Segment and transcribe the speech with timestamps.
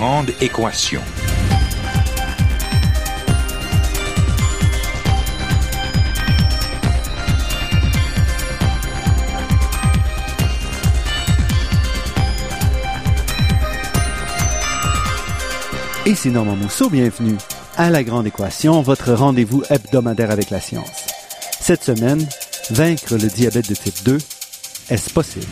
[0.00, 1.02] Grande équation.
[16.06, 17.36] Ici Normand Mousseau, bienvenue
[17.76, 20.86] à La Grande Équation, votre rendez-vous hebdomadaire avec la science.
[21.60, 22.26] Cette semaine,
[22.70, 24.16] vaincre le diabète de type 2,
[24.88, 25.44] est-ce possible?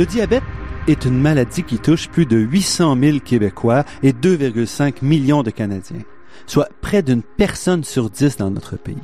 [0.00, 0.42] Le diabète
[0.88, 6.04] est une maladie qui touche plus de 800 000 Québécois et 2,5 millions de Canadiens,
[6.46, 8.96] soit près d'une personne sur dix dans notre pays.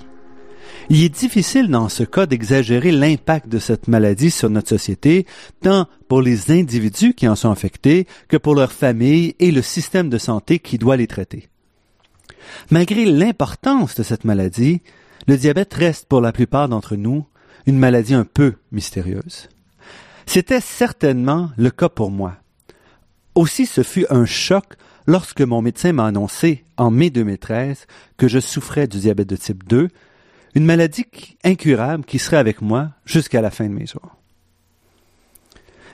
[0.89, 5.27] Il est difficile dans ce cas d'exagérer l'impact de cette maladie sur notre société,
[5.61, 10.09] tant pour les individus qui en sont affectés que pour leurs familles et le système
[10.09, 11.51] de santé qui doit les traiter.
[12.71, 14.81] Malgré l'importance de cette maladie,
[15.29, 17.27] le diabète reste pour la plupart d'entre nous
[17.67, 19.51] une maladie un peu mystérieuse.
[20.37, 22.37] C'était certainement le cas pour moi.
[23.35, 24.75] Aussi ce fut un choc
[25.07, 27.87] lorsque mon médecin m'a annoncé en mai 2013
[28.19, 29.89] que je souffrais du diabète de type 2,
[30.55, 31.07] une maladie
[31.43, 34.15] incurable qui serait avec moi jusqu'à la fin de mes jours.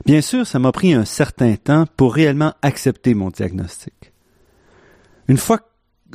[0.06, 4.12] Bien sûr, ça m'a pris un certain temps pour réellement accepter mon diagnostic.
[5.28, 5.60] Une fois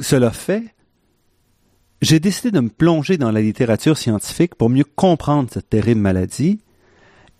[0.02, 0.76] cela fait,
[2.02, 6.60] j'ai décidé de me plonger dans la littérature scientifique pour mieux comprendre cette terrible maladie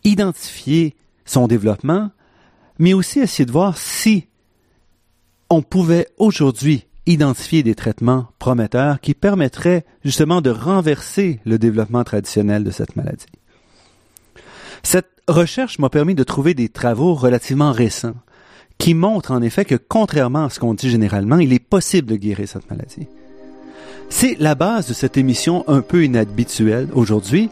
[0.04, 2.12] identifier son développement,
[2.80, 4.28] mais aussi essayer de voir si
[5.50, 12.64] on pouvait aujourd'hui identifier des traitements prometteurs qui permettraient justement de renverser le développement traditionnel
[12.64, 13.26] de cette maladie.
[14.84, 18.16] Cette recherche m'a permis de trouver des travaux relativement récents
[18.78, 22.16] qui montrent en effet que contrairement à ce qu'on dit généralement, il est possible de
[22.16, 23.08] guérir cette maladie.
[24.10, 27.50] C'est la base de cette émission un peu inhabituelle aujourd'hui,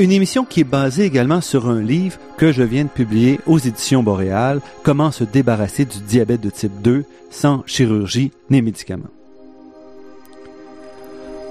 [0.00, 3.58] une émission qui est basée également sur un livre que je viens de publier aux
[3.58, 9.10] éditions Boréal, Comment se débarrasser du diabète de type 2 sans chirurgie ni médicaments.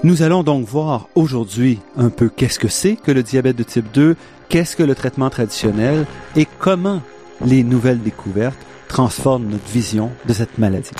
[0.02, 3.92] Nous allons donc voir aujourd'hui un peu qu'est-ce que c'est que le diabète de type
[3.94, 4.16] 2,
[4.48, 7.02] qu'est-ce que le traitement traditionnel et comment
[7.44, 8.58] les nouvelles découvertes
[8.88, 10.90] transforment notre vision de cette maladie.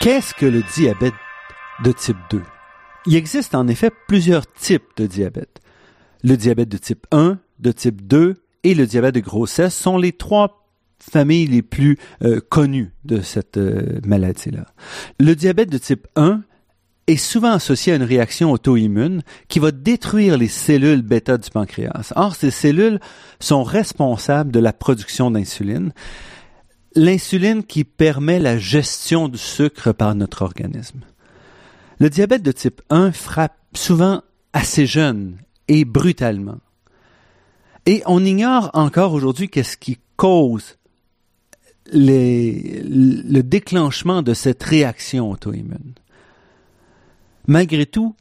[0.00, 1.14] Qu'est-ce que le diabète
[1.84, 2.42] de type 2?
[3.06, 5.60] Il existe en effet plusieurs types de diabète.
[6.22, 10.12] Le diabète de type 1, de type 2 et le diabète de grossesse sont les
[10.12, 10.66] trois
[10.98, 14.66] familles les plus euh, connues de cette euh, maladie-là.
[15.20, 16.42] Le diabète de type 1
[17.06, 22.12] est souvent associé à une réaction auto-immune qui va détruire les cellules bêta du pancréas.
[22.16, 23.00] Or, ces cellules
[23.40, 25.92] sont responsables de la production d'insuline,
[26.94, 31.00] l'insuline qui permet la gestion du sucre par notre organisme.
[32.00, 34.22] Le diabète de type 1 frappe souvent
[34.52, 35.38] assez jeune
[35.68, 36.58] et brutalement.
[37.86, 40.76] Et on ignore encore aujourd'hui qu'est-ce qui cause
[41.92, 45.94] le déclenchement de cette réaction auto-immune.
[47.46, 48.16] Malgré tout,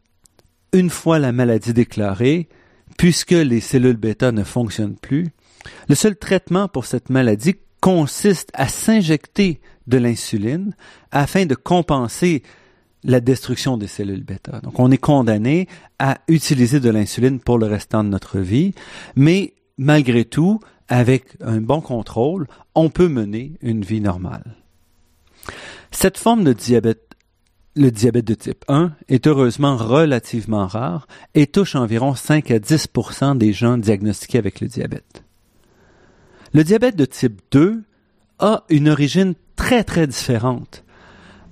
[0.74, 2.50] une fois la maladie déclarée,
[2.98, 5.30] puisque les cellules bêta ne fonctionnent plus,
[5.88, 10.76] le seul traitement pour cette maladie consiste à s'injecter de l'insuline
[11.12, 12.44] afin de compenser
[13.04, 14.60] la destruction des cellules bêta.
[14.62, 15.68] Donc, on est condamné
[16.00, 18.74] à utiliser de l'insuline pour le restant de notre vie,
[19.16, 24.56] mais malgré tout, avec un bon contrôle, on peut mener une vie normale.
[25.92, 27.16] Cette forme de diabète,
[27.76, 33.38] le diabète de type 1, est heureusement relativement rare et touche environ 5 à 10%
[33.38, 35.24] des gens diagnostiqués avec le diabète.
[36.54, 37.84] Le diabète de type 2
[38.40, 40.84] a une origine très très différente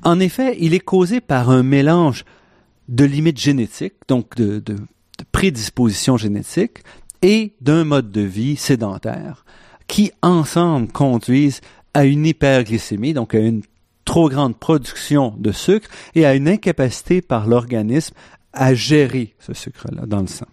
[0.03, 2.25] en effet, il est causé par un mélange
[2.87, 4.63] de limites génétiques, donc de,
[5.31, 6.79] prédispositions génétiques,
[7.21, 9.45] et d'un mode de vie sédentaire,
[9.87, 11.61] qui ensemble conduisent
[11.93, 13.61] à une hyperglycémie, donc à une
[14.05, 18.15] trop grande production de sucre et à une incapacité par l'organisme
[18.53, 20.47] à gérer ce sucre-là dans le sang.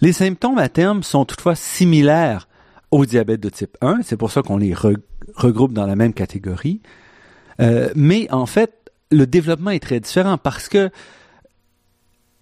[0.00, 2.48] Les symptômes à terme sont toutefois similaires
[2.90, 4.74] au diabète de type 1, c'est pour ça qu'on les
[5.34, 6.80] regroupe dans la même catégorie,
[7.60, 10.90] euh, mais en fait, le développement est très différent parce que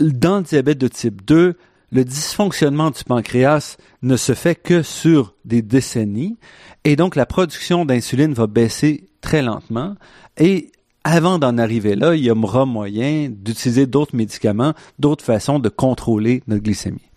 [0.00, 1.56] dans le diabète de type 2,
[1.92, 6.36] le dysfonctionnement du pancréas ne se fait que sur des décennies
[6.84, 9.94] et donc la production d'insuline va baisser très lentement
[10.36, 10.72] et
[11.04, 16.42] avant d'en arriver là, il y aura moyen d'utiliser d'autres médicaments, d'autres façons de contrôler
[16.48, 17.10] notre glycémie.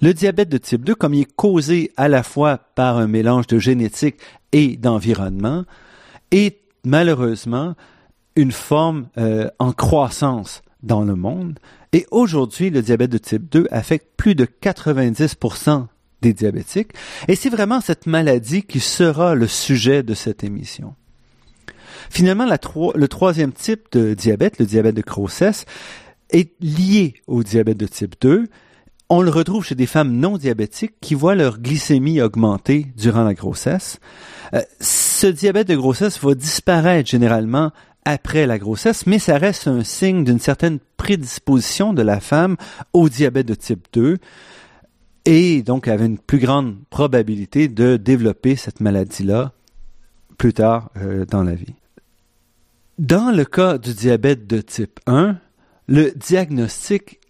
[0.00, 3.46] Le diabète de type 2, comme il est causé à la fois par un mélange
[3.46, 4.16] de génétique
[4.52, 5.64] et d'environnement,
[6.30, 7.74] est malheureusement
[8.36, 11.58] une forme euh, en croissance dans le monde.
[11.92, 15.86] Et aujourd'hui, le diabète de type 2 affecte plus de 90%
[16.22, 16.92] des diabétiques.
[17.28, 20.94] Et c'est vraiment cette maladie qui sera le sujet de cette émission.
[22.10, 25.64] Finalement, le troisième type de diabète, le diabète de grossesse,
[26.30, 28.48] est lié au diabète de type 2.
[29.16, 33.32] On le retrouve chez des femmes non diabétiques qui voient leur glycémie augmenter durant la
[33.32, 34.00] grossesse.
[34.54, 37.70] Euh, ce diabète de grossesse va disparaître généralement
[38.04, 42.56] après la grossesse, mais ça reste un signe d'une certaine prédisposition de la femme
[42.92, 44.18] au diabète de type 2
[45.26, 49.52] et donc avait une plus grande probabilité de développer cette maladie-là
[50.38, 51.76] plus tard euh, dans la vie.
[52.98, 55.36] Dans le cas du diabète de type 1,
[55.86, 57.20] le diagnostic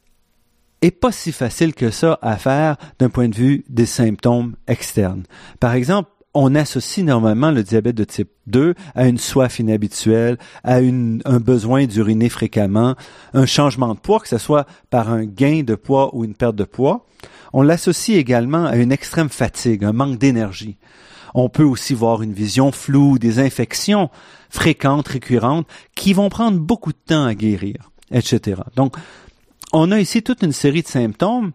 [0.84, 5.22] est pas si facile que ça à faire d'un point de vue des symptômes externes.
[5.58, 10.76] Par exemple, on associe normalement le diabète de type 2 à une soif inhabituelle, à
[10.76, 12.96] un besoin d'uriner fréquemment,
[13.32, 16.56] un changement de poids, que ce soit par un gain de poids ou une perte
[16.56, 17.06] de poids.
[17.52, 20.76] On l'associe également à une extrême fatigue, un manque d'énergie.
[21.34, 24.10] On peut aussi voir une vision floue, des infections
[24.50, 28.60] fréquentes, récurrentes, qui vont prendre beaucoup de temps à guérir, etc.
[28.76, 28.96] Donc,
[29.74, 31.52] on a ici toute une série de symptômes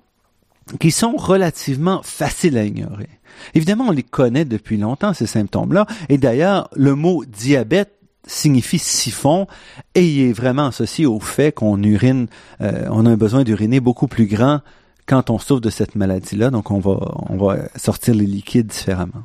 [0.80, 3.10] qui sont relativement faciles à ignorer.
[3.56, 7.96] Évidemment, on les connaît depuis longtemps, ces symptômes-là, et d'ailleurs, le mot diabète
[8.28, 9.48] signifie siphon
[9.96, 12.28] et il est vraiment associé au fait qu'on urine,
[12.62, 14.60] euh, on a un besoin d'uriner beaucoup plus grand
[15.08, 17.00] quand on souffre de cette maladie-là, donc on va,
[17.30, 19.24] on va sortir les liquides différemment.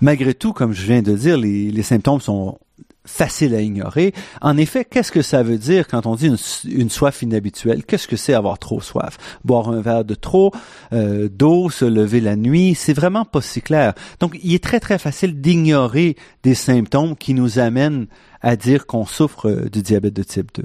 [0.00, 2.58] Malgré tout, comme je viens de dire, les, les symptômes sont
[3.08, 4.12] faciles à ignorer.
[4.40, 6.30] En effet, qu'est-ce que ça veut dire quand on dit
[6.68, 7.84] une, soif inhabituelle?
[7.84, 9.18] Qu'est-ce que c'est avoir trop soif?
[9.44, 10.52] Boire un verre de trop
[10.92, 13.94] euh, d'eau, se lever la nuit, c'est vraiment pas si clair.
[14.20, 18.06] Donc, il est très très facile d'ignorer des symptômes qui nous amènent
[18.40, 20.64] à dire qu'on souffre euh, du diabète de type 2.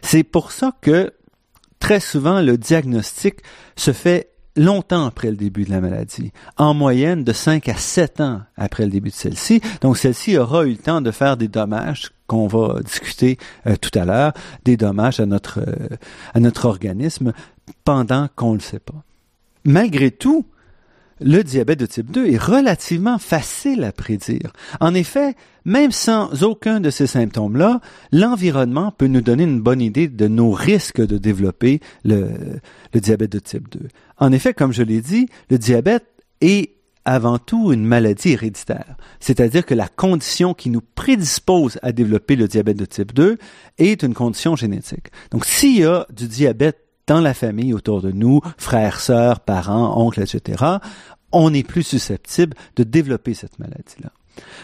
[0.00, 1.12] C'est pour ça que
[1.78, 3.36] très souvent le diagnostic
[3.76, 8.20] se fait longtemps après le début de la maladie, en moyenne de 5 à 7
[8.20, 9.60] ans après le début de celle-ci.
[9.80, 13.96] Donc celle-ci aura eu le temps de faire des dommages qu'on va discuter euh, tout
[13.98, 14.32] à l'heure,
[14.64, 15.96] des dommages à notre, euh,
[16.34, 17.32] à notre organisme
[17.84, 19.04] pendant qu'on ne le sait pas.
[19.64, 20.46] Malgré tout,
[21.24, 24.52] le diabète de type 2 est relativement facile à prédire.
[24.80, 25.34] En effet,
[25.64, 27.80] même sans aucun de ces symptômes-là,
[28.10, 32.28] l'environnement peut nous donner une bonne idée de nos risques de développer le,
[32.94, 33.88] diabète de type 2.
[34.18, 36.06] En effet, comme je l'ai dit, le diabète
[36.40, 36.74] est
[37.04, 42.46] avant tout une maladie héréditaire, c'est-à-dire que la condition qui nous prédispose à développer le
[42.46, 43.38] diabète de type 2
[43.78, 45.08] est une condition génétique.
[45.32, 49.98] Donc s'il y a du diabète dans la famille autour de nous, frères, sœurs, parents,
[49.98, 50.64] oncles, etc.,
[51.32, 54.10] on est plus susceptible de développer cette maladie-là.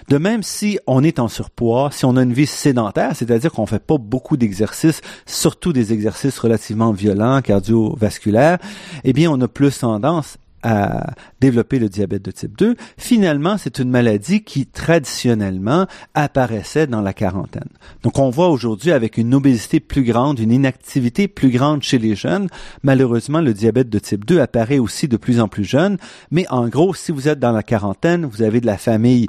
[0.08, 3.66] De même, si on est en surpoids, si on a une vie sédentaire, c'est-à-dire qu'on
[3.66, 8.58] fait pas beaucoup d'exercices, surtout des exercices relativement violents, cardiovasculaires,
[9.04, 13.78] eh bien, on a plus tendance à développer le diabète de type 2, finalement, c'est
[13.78, 17.68] une maladie qui traditionnellement apparaissait dans la quarantaine.
[18.02, 22.14] Donc on voit aujourd'hui avec une obésité plus grande, une inactivité plus grande chez les
[22.14, 22.48] jeunes,
[22.82, 25.98] malheureusement le diabète de type 2 apparaît aussi de plus en plus jeune,
[26.30, 29.26] mais en gros, si vous êtes dans la quarantaine, vous avez de la famille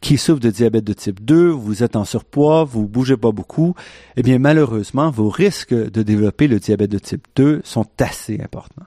[0.00, 3.74] qui souffre de diabète de type 2, vous êtes en surpoids, vous bougez pas beaucoup,
[4.16, 8.86] eh bien malheureusement, vos risques de développer le diabète de type 2 sont assez importants.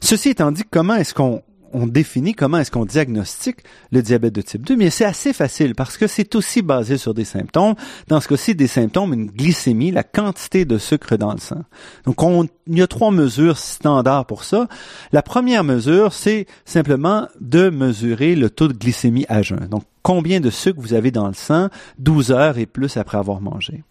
[0.00, 1.42] Ceci étant dit, comment est-ce qu'on
[1.74, 3.58] définit, comment est-ce qu'on diagnostique
[3.90, 4.76] le diabète de type 2?
[4.76, 7.74] Mais c'est assez facile parce que c'est aussi basé sur des symptômes.
[8.08, 11.62] Dans ce cas-ci, des symptômes, une glycémie, la quantité de sucre dans le sang.
[12.04, 14.68] Donc, on, il y a trois mesures standards pour ça.
[15.12, 19.66] La première mesure, c'est simplement de mesurer le taux de glycémie à jeun.
[19.70, 23.40] Donc, combien de sucre vous avez dans le sang 12 heures et plus après avoir
[23.40, 23.82] mangé.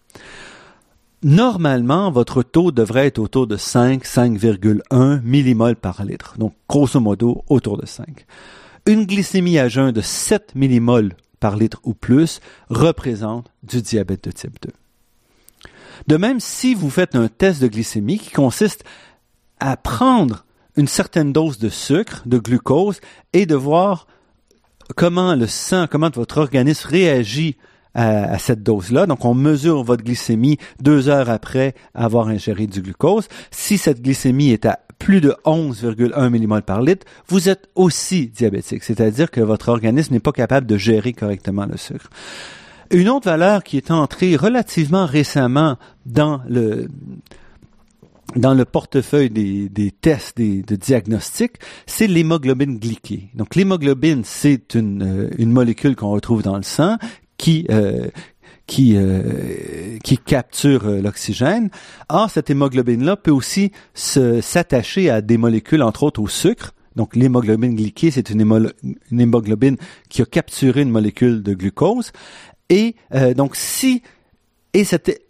[1.22, 6.34] Normalement, votre taux devrait être autour de 5, 5,1 millimoles par litre.
[6.36, 8.26] Donc, grosso modo, autour de 5.
[8.86, 14.32] Une glycémie à jeun de 7 millimoles par litre ou plus représente du diabète de
[14.32, 14.70] type 2.
[16.08, 18.82] De même, si vous faites un test de glycémie qui consiste
[19.60, 20.44] à prendre
[20.76, 23.00] une certaine dose de sucre, de glucose,
[23.32, 24.08] et de voir
[24.96, 27.56] comment le sang, comment votre organisme réagit
[27.94, 29.06] à, cette dose-là.
[29.06, 33.28] Donc, on mesure votre glycémie deux heures après avoir ingéré du glucose.
[33.50, 38.84] Si cette glycémie est à plus de 11,1 mmol par litre, vous êtes aussi diabétique,
[38.84, 42.08] c'est-à-dire que votre organisme n'est pas capable de gérer correctement le sucre.
[42.92, 46.88] Une autre valeur qui est entrée relativement récemment dans le
[48.36, 51.52] dans le portefeuille des, des tests des, de diagnostic,
[51.86, 53.28] c'est l'hémoglobine glyquée.
[53.34, 56.96] Donc l'hémoglobine, c'est une, euh, une molécule qu'on retrouve dans le sang
[57.42, 58.06] qui euh,
[58.68, 61.70] qui euh, qui capture euh, l'oxygène.
[62.08, 66.72] Or cette hémoglobine-là peut aussi s'attacher à des molécules, entre autres au sucre.
[66.94, 68.72] Donc l'hémoglobine glyquée, c'est une,
[69.10, 69.76] une, hémoglobine
[70.08, 72.12] qui a capturé une molécule de glucose.
[72.68, 72.94] Et
[73.34, 74.02] donc si
[74.74, 74.84] et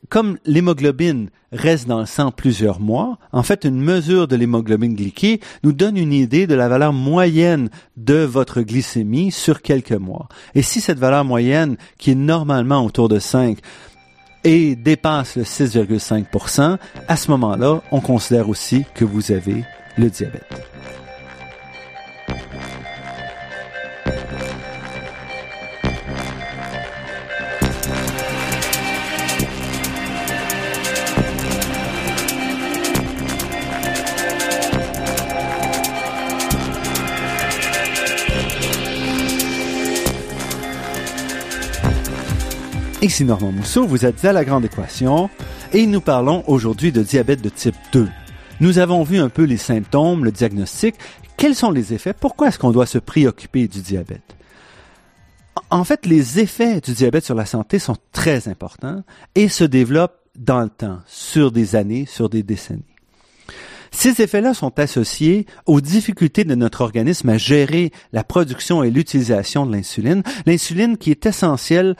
[0.08, 5.40] comme l'hémoglobine reste dans le sang plusieurs mois, en fait, une mesure de l'hémoglobine glyquée
[5.64, 10.28] nous donne une idée de la valeur moyenne de votre glycémie sur quelques mois.
[10.54, 13.58] Et si cette valeur moyenne, qui est normalement autour de 5,
[14.44, 19.64] et dépasse le 6,5%, à ce moment-là, on considère aussi que vous avez
[19.98, 21.01] le diabète.
[43.02, 45.28] Ici Normand Mousseau, vous êtes à La Grande Équation
[45.72, 48.08] et nous parlons aujourd'hui de diabète de type 2.
[48.60, 50.94] Nous avons vu un peu les symptômes, le diagnostic.
[51.36, 52.12] Quels sont les effets?
[52.12, 54.36] Pourquoi est-ce qu'on doit se préoccuper du diabète?
[55.68, 59.02] En fait, les effets du diabète sur la santé sont très importants
[59.34, 62.84] et se développent dans le temps, sur des années, sur des décennies.
[63.90, 69.66] Ces effets-là sont associés aux difficultés de notre organisme à gérer la production et l'utilisation
[69.66, 71.94] de l'insuline, l'insuline qui est essentielle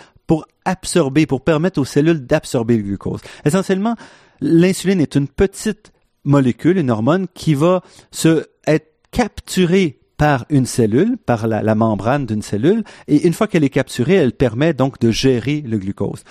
[0.64, 3.20] absorber, pour permettre aux cellules d'absorber le glucose.
[3.44, 3.96] Essentiellement,
[4.40, 5.92] l'insuline est une petite
[6.24, 12.42] molécule, une hormone qui va se être capturée par une cellule, par la, membrane d'une
[12.42, 16.22] cellule, et une fois qu'elle est capturée, elle permet donc de gérer le glucose.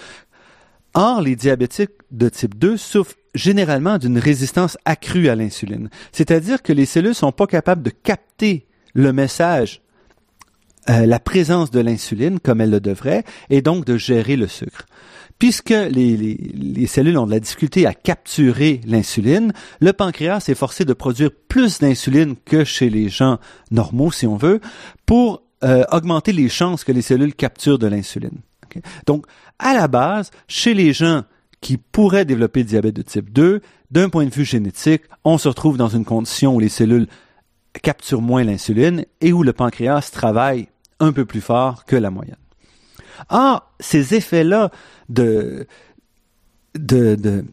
[0.93, 5.89] Or, les diabétiques de type 2 souffrent généralement d'une résistance accrue à l'insuline.
[6.11, 9.81] C'est-à-dire que les cellules sont pas capables de capter le message
[10.89, 14.85] euh, la présence de l'insuline comme elle le devrait et donc de gérer le sucre.
[15.37, 20.85] Puisque les, les, cellules ont de la difficulté à capturer l'insuline, le pancréas est forcé
[20.85, 23.39] de produire plus d'insuline que chez les gens
[23.71, 24.61] normaux, si on veut,
[25.07, 28.39] pour euh, augmenter les chances que les cellules capturent de l'insuline.
[29.05, 29.25] Donc,
[29.59, 31.23] à la base, chez les gens
[31.59, 33.61] qui pourraient développer le diabète de type 2,
[33.91, 37.07] d'un point de vue génétique, on se retrouve dans une condition où les cellules
[37.83, 40.67] capturent moins l'insuline et où le pancréas travaille
[41.01, 42.35] un peu plus fort que la moyenne.
[43.29, 44.71] Or, ces effets-là
[45.09, 45.67] de,
[46.75, 47.43] de, de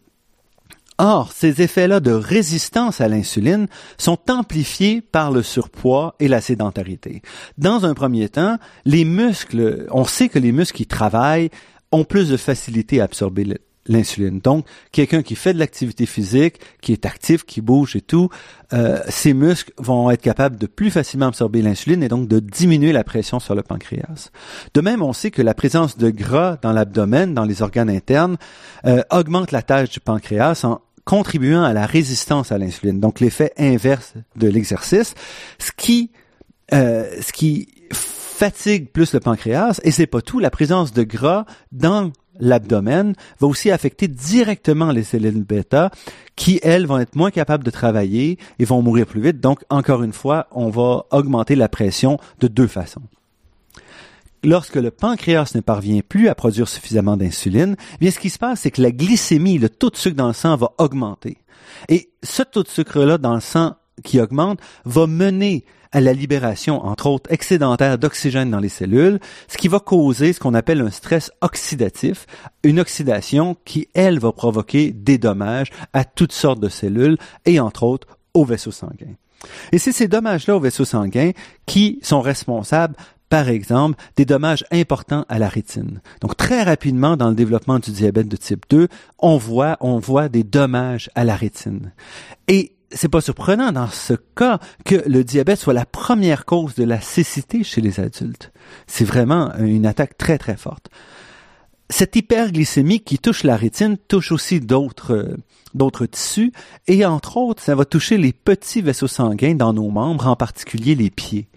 [1.01, 7.23] Or, ces effets-là de résistance à l'insuline sont amplifiés par le surpoids et la sédentarité.
[7.57, 11.51] Dans un premier temps, les muscles, on sait que les muscles qui travaillent
[11.93, 13.45] ont plus de facilité à absorber
[13.89, 14.41] l'insuline.
[14.41, 18.29] Donc, quelqu'un qui fait de l'activité physique, qui est actif, qui bouge et tout,
[18.73, 22.93] euh, ses muscles vont être capables de plus facilement absorber l'insuline et donc de diminuer
[22.93, 24.31] la pression sur le pancréas.
[24.75, 28.37] De même, on sait que la présence de gras dans l'abdomen, dans les organes internes,
[28.85, 33.01] euh, augmente la tâche du pancréas en contribuant à la résistance à l'insuline.
[33.01, 35.15] Donc, l'effet inverse de l'exercice,
[35.59, 36.11] ce qui,
[36.75, 41.47] euh, ce qui fatigue plus le pancréas, et c'est pas tout, la présence de gras
[41.73, 45.91] dans l'abdomen va aussi affecter directement les cellules bêta
[46.37, 49.41] qui, elles, vont être moins capables de travailler et vont mourir plus vite.
[49.41, 53.03] Donc, encore une fois, on va augmenter la pression de deux façons.
[54.45, 58.39] Lorsque le pancréas ne parvient plus à produire suffisamment d'insuline, eh bien ce qui se
[58.39, 61.39] passe, c'est que la glycémie, le taux de sucre dans le sang va augmenter.
[61.89, 66.85] Et ce taux de sucre-là dans le sang qui augmente va mener à la libération,
[66.85, 69.19] entre autres, excédentaire d'oxygène dans les cellules,
[69.49, 72.27] ce qui va causer ce qu'on appelle un stress oxydatif,
[72.63, 77.85] une oxydation qui, elle, va provoquer des dommages à toutes sortes de cellules et, entre
[77.85, 79.17] autres, aux vaisseaux sanguins.
[79.73, 81.31] Et c'est ces dommages-là aux vaisseaux sanguins
[81.67, 82.97] qui sont responsables
[83.29, 86.01] par exemple, des dommages importants à la rétine.
[86.21, 90.29] Donc, très rapidement, dans le développement du diabète de type 2, on voit, on voit
[90.29, 91.93] des dommages à la rétine.
[92.47, 96.85] Et c'est pas surprenant dans ce cas que le diabète soit la première cause de
[96.85, 98.53] la cécité chez les adultes.
[98.87, 100.89] C'est vraiment une attaque très très forte.
[101.91, 105.37] Cette hyperglycémie qui touche la rétine touche aussi d'autres
[105.75, 106.53] d'autres tissus
[106.87, 110.95] et entre autres, ça va toucher les petits vaisseaux sanguins dans nos membres, en particulier
[110.95, 111.49] les pieds.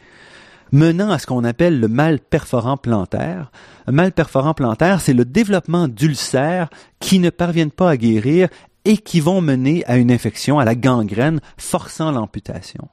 [0.74, 3.52] menant à ce qu'on appelle le mal perforant plantaire.
[3.88, 6.70] Un mal perforant plantaire, c'est le développement d'ulcères
[7.02, 8.48] qui ne parviennent pas à guérir
[8.86, 12.88] et qui vont mener à une infection, à la gangrène, forçant l'amputation.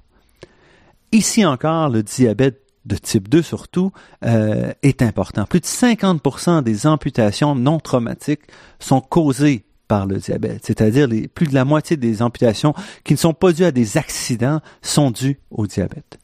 [1.12, 3.92] Ici encore, le diabète de type 2 surtout,
[4.24, 5.44] euh, est important.
[5.44, 8.42] Plus de 50% des amputations non traumatiques
[8.78, 13.32] sont causées par le diabète, c'est-à-dire plus de la moitié des amputations qui ne sont
[13.32, 16.18] pas dues à des accidents sont dues au diabète.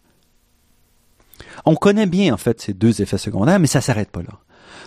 [1.65, 4.39] On connaît bien en fait ces deux effets secondaires, mais ça s'arrête pas là.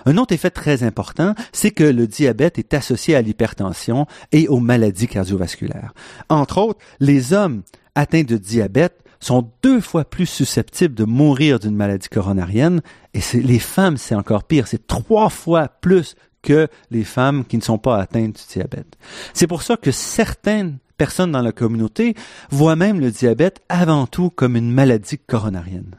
[0.08, 4.62] Un autre effet très important, c'est que le diabète est associé à l'hypertension et aux
[4.62, 5.94] maladies cardiovasculaires.
[6.30, 11.76] Entre autres, les hommes atteints de diabète sont deux fois plus susceptibles de mourir d'une
[11.76, 12.82] maladie coronarienne
[13.14, 17.62] et les femmes, c'est encore pire, c'est trois fois plus que les femmes qui ne
[17.64, 18.96] sont pas atteintes du diabète.
[19.34, 22.16] C'est pour ça que certaines personnes dans la communauté
[22.50, 25.96] voient même le diabète avant tout comme une maladie coronarienne.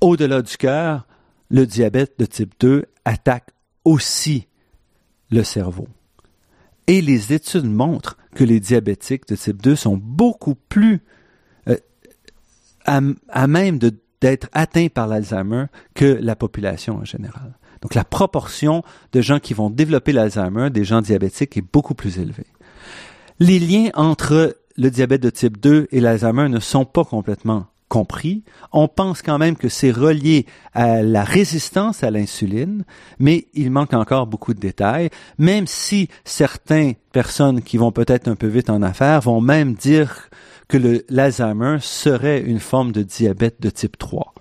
[0.00, 1.07] Au-delà du cœur,
[1.50, 3.50] le diabète de type 2 attaque
[3.84, 4.48] aussi
[5.30, 5.88] le cerveau.
[6.86, 11.02] Et les études montrent que les diabétiques de type 2 sont beaucoup plus
[12.86, 13.78] à, même
[14.20, 17.58] d'être atteint par l'Alzheimer que la population en général.
[17.82, 22.18] Donc la proportion de gens qui vont développer l'Alzheimer, des gens diabétiques, est beaucoup plus
[22.18, 22.46] élevée.
[23.38, 28.42] Les liens entre le diabète de type 2 et l'Alzheimer ne sont pas complètement compris.
[28.72, 32.84] On pense quand même que c'est relié à la résistance à l'insuline,
[33.18, 38.36] mais il manque encore beaucoup de détails, même si certaines personnes qui vont peut-être un
[38.36, 40.28] peu vite en affaires vont même dire
[40.68, 44.34] que l'Alzheimer serait une forme de diabète de type 3.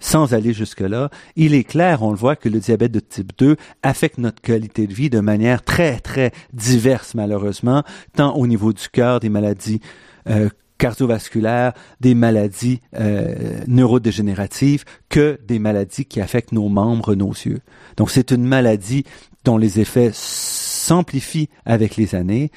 [0.00, 3.56] Sans aller jusque-là, il est clair, on le voit, que le diabète de type 2
[3.82, 7.84] affecte notre qualité de vie de manière très, très diverse, malheureusement,
[8.14, 9.80] tant au niveau du cœur, des maladies
[10.28, 17.60] euh, cardiovasculaires, des maladies euh, neurodégénératives, que des maladies qui affectent nos membres, nos yeux.
[17.96, 19.04] Donc c'est une maladie
[19.44, 22.50] dont les effets s'amplifient avec les années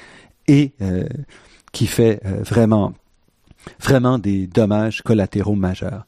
[0.46, 1.06] et euh,
[1.72, 2.94] qui fait vraiment
[3.80, 6.06] vraiment des dommages collatéraux majeurs.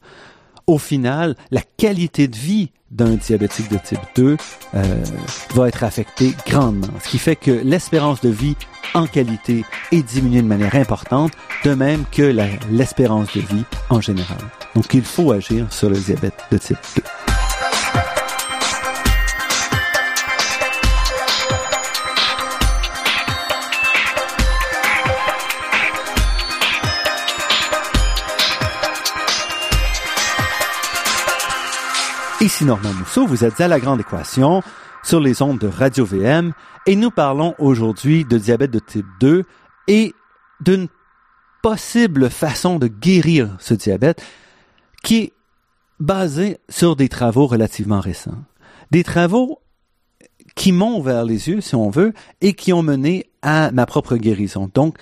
[0.67, 4.37] Au final, la qualité de vie d'un diabétique de type 2
[4.75, 5.03] euh,
[5.55, 8.55] va être affectée grandement, ce qui fait que l'espérance de vie
[8.93, 11.31] en qualité est diminuée de manière importante,
[11.63, 12.23] de même que
[12.69, 14.39] l'espérance de vie en général.
[14.75, 17.30] Donc il faut agir sur le diabète de type 2.
[32.41, 34.63] Ici Normand Mousseau, vous êtes à La Grande Équation
[35.03, 36.53] sur les ondes de Radio VM
[36.87, 39.43] et nous parlons aujourd'hui de diabète de type 2
[39.87, 40.15] et
[40.59, 40.87] d'une
[41.61, 44.23] possible façon de guérir ce diabète
[45.03, 45.33] qui est
[45.99, 48.43] basée sur des travaux relativement récents.
[48.89, 49.59] Des travaux
[50.55, 54.17] qui m'ont ouvert les yeux, si on veut, et qui ont mené à ma propre
[54.17, 54.67] guérison.
[54.73, 54.97] Donc,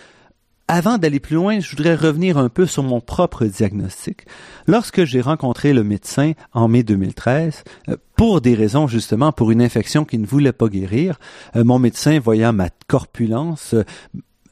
[0.69, 4.27] avant d'aller plus loin, je voudrais revenir un peu sur mon propre diagnostic.
[4.67, 9.63] Lorsque j'ai rencontré le médecin en mai 2013, euh, pour des raisons justement, pour une
[9.63, 11.19] infection qui ne voulait pas guérir,
[11.55, 13.73] euh, mon médecin, voyant ma corpulence,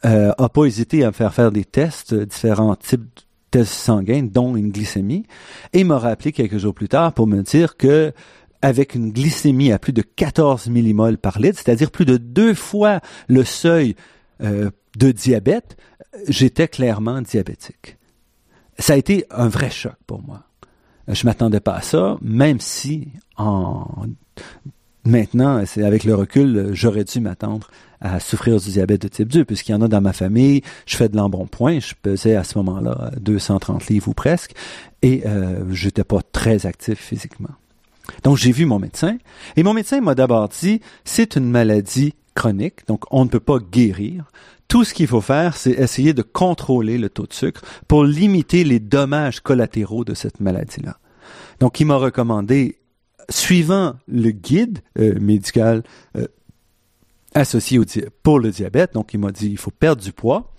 [0.05, 4.23] euh, a pas hésité à me faire faire des tests, différents types de tests sanguins,
[4.23, 5.27] dont une glycémie,
[5.73, 8.11] et m'a rappelé quelques jours plus tard pour me dire que
[8.63, 13.01] avec une glycémie à plus de 14 millimoles par litre, c'est-à-dire plus de deux fois
[13.27, 13.95] le seuil
[14.39, 15.77] de diabète,
[16.27, 17.97] j'étais clairement diabétique.
[18.79, 20.43] Ça a été un vrai choc pour moi.
[21.07, 24.05] Je m'attendais pas à ça, même si en
[25.05, 27.69] maintenant, c'est avec le recul, j'aurais dû m'attendre
[28.01, 30.61] à souffrir du diabète de type 2, puisqu'il y en a dans ma famille.
[30.85, 31.79] Je fais de l'embonpoint.
[31.79, 34.53] Je pesais à ce moment-là 230 livres ou presque,
[35.01, 37.49] et euh, j'étais pas très actif physiquement.
[38.23, 39.17] Donc j'ai vu mon médecin,
[39.55, 43.57] et mon médecin m'a d'abord dit c'est une maladie chronique, donc on ne peut pas
[43.59, 44.31] guérir.
[44.67, 48.63] Tout ce qu'il faut faire, c'est essayer de contrôler le taux de sucre pour limiter
[48.63, 50.99] les dommages collatéraux de cette maladie-là.
[51.59, 52.79] Donc, il m'a recommandé,
[53.29, 55.83] suivant le guide euh, médical
[56.15, 56.27] euh,
[57.33, 57.85] associé au
[58.23, 60.53] pour le diabète, donc il m'a dit, il faut perdre du poids,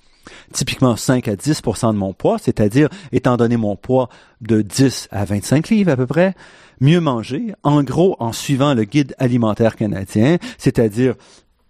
[0.53, 4.09] typiquement 5 à 10% de mon poids, c'est-à-dire, étant donné mon poids
[4.41, 6.35] de 10 à 25 livres à peu près,
[6.81, 11.15] mieux manger, en gros, en suivant le guide alimentaire canadien, c'est-à-dire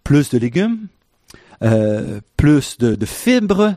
[0.08, 0.86] plus de légumes,
[1.62, 3.74] euh, plus de, fibres,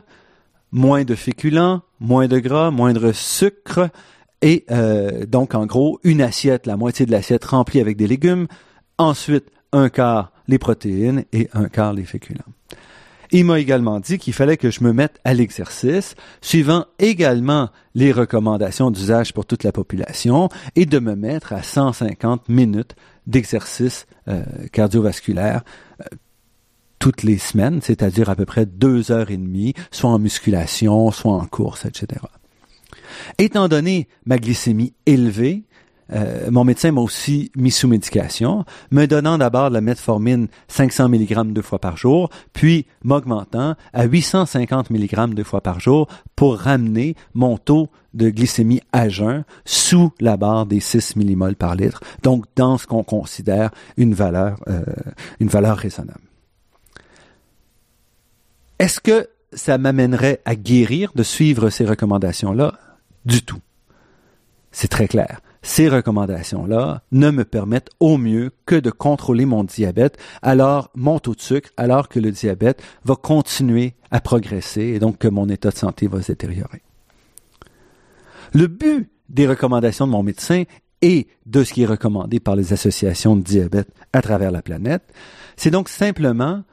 [0.70, 3.90] moins de féculents, moins de gras, moins de sucre,
[4.40, 8.46] et euh, donc en gros une assiette, la moitié de l'assiette remplie avec des légumes,
[8.96, 12.40] ensuite un quart les protéines et un quart les féculents.
[13.30, 18.10] Il m'a également dit qu'il fallait que je me mette à l'exercice, suivant également les
[18.10, 22.94] recommandations d'usage pour toute la population, et de me mettre à 150 minutes
[23.26, 24.42] d'exercice euh,
[24.72, 25.62] cardiovasculaire
[27.02, 31.32] toutes les semaines, c'est-à-dire à peu près deux heures et demie, soit en musculation, soit
[31.32, 32.20] en course, etc.
[33.38, 35.64] Étant donné ma glycémie élevée,
[36.12, 41.52] euh, mon médecin m'a aussi mis sous médication, me donnant d'abord la metformine 500 mg
[41.52, 47.16] deux fois par jour, puis m'augmentant à 850 mg deux fois par jour pour ramener
[47.34, 52.44] mon taux de glycémie à jeun sous la barre des 6 millimoles par litre, donc
[52.54, 54.84] dans ce qu'on considère une valeur, euh,
[55.40, 56.20] une valeur raisonnable.
[58.82, 62.74] Est-ce que ça m'amènerait à guérir de suivre ces recommandations-là?
[63.24, 63.60] Du tout.
[64.72, 70.18] C'est très clair ces recommandations-là ne me permettent au mieux que de contrôler mon diabète,
[70.42, 75.18] alors mon taux de sucre, alors que le diabète va continuer à progresser et donc
[75.18, 76.82] que mon état de santé va se détériorer.
[78.54, 80.64] Le but des recommandations de mon médecin
[81.00, 85.04] et de ce qui est recommandé par les associations de diabète à travers la planète,
[85.56, 86.64] c'est donc simplement,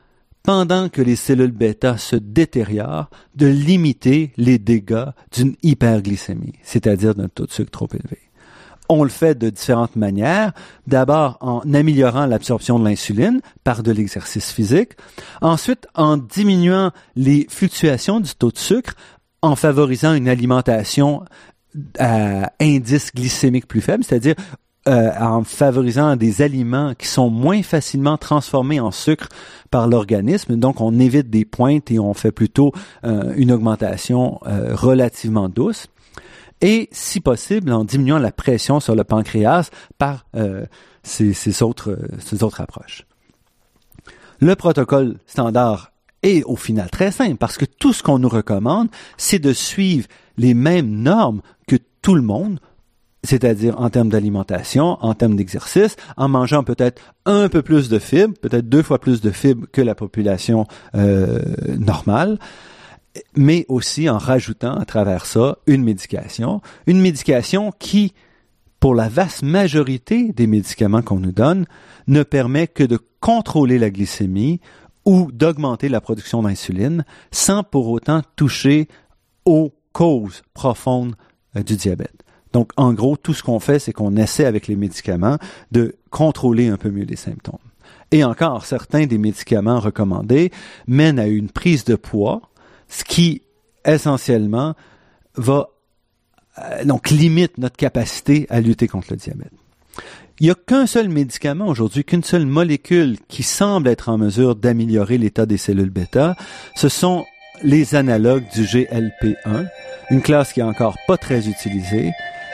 [0.49, 7.27] pendant que les cellules bêta se détériorent, de limiter les dégâts d'une hyperglycémie, c'est-à-dire d'un
[7.27, 8.17] taux de sucre trop élevé
[8.91, 10.51] on le fait de différentes manières.
[10.87, 14.93] D'abord en améliorant l'absorption de l'insuline par de l'exercice physique.
[15.41, 18.95] Ensuite en diminuant les fluctuations du taux de sucre
[19.43, 21.23] en favorisant une alimentation
[21.99, 24.33] à indice glycémique plus faible, c'est-à-dire
[24.87, 29.27] euh, en favorisant des aliments qui sont moins facilement transformés en sucre
[29.69, 30.55] par l'organisme.
[30.55, 32.71] Donc, on évite des pointes et on fait plutôt
[33.03, 35.87] euh, une augmentation euh, relativement douce
[36.61, 40.25] et, si possible, en diminuant la pression sur le pancréas par
[41.03, 41.97] ces autres
[42.57, 43.05] approches.
[44.39, 45.91] Le protocole standard
[46.23, 48.87] est au final très simple parce que tout ce qu'on nous recommande,
[49.17, 52.59] c'est de suivre les mêmes normes que tout le monde,
[53.23, 58.37] c'est-à-dire en termes d'alimentation, en termes d'exercice, en mangeant peut-être un peu plus de fibres,
[58.39, 61.39] peut-être deux fois plus de fibres que la population euh,
[61.77, 62.39] normale,
[63.35, 68.13] mais aussi en rajoutant à travers ça une médication, une médication qui,
[68.79, 71.65] pour la vaste majorité des médicaments qu'on nous donne,
[72.07, 74.61] ne permet que de contrôler la glycémie
[75.05, 78.87] ou d'augmenter la production d'insuline sans pour autant toucher
[79.45, 81.15] aux causes profondes
[81.55, 82.23] euh, du diabète.
[82.53, 85.37] Donc, en gros, tout ce qu'on fait, c'est qu'on essaie avec les médicaments
[85.71, 87.59] de contrôler un peu mieux les symptômes.
[88.11, 90.51] Et encore, certains des médicaments recommandés
[90.87, 92.41] mènent à une prise de poids
[92.87, 93.43] ce qui
[93.85, 94.75] essentiellement
[95.35, 95.69] va
[96.57, 99.51] euh, donc limite notre capacité à lutter contre le diabète.
[100.39, 104.55] Il n'y a qu'un seul médicament aujourd'hui, qu'une seule molécule qui semble être en mesure
[104.55, 106.35] d'améliorer l'état des cellules bêta.
[106.75, 107.25] Ce sont
[107.61, 109.67] les analogues du GLP1,
[110.11, 112.11] une classe qui est encore pas très utilisée,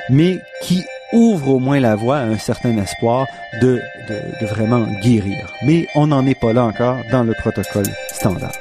[0.10, 3.28] mais qui ouvre au moins la voie à un certain espoir
[3.62, 5.52] de, de, vraiment guérir.
[5.64, 8.52] Mais on n'en est pas là encore dans le protocole standard.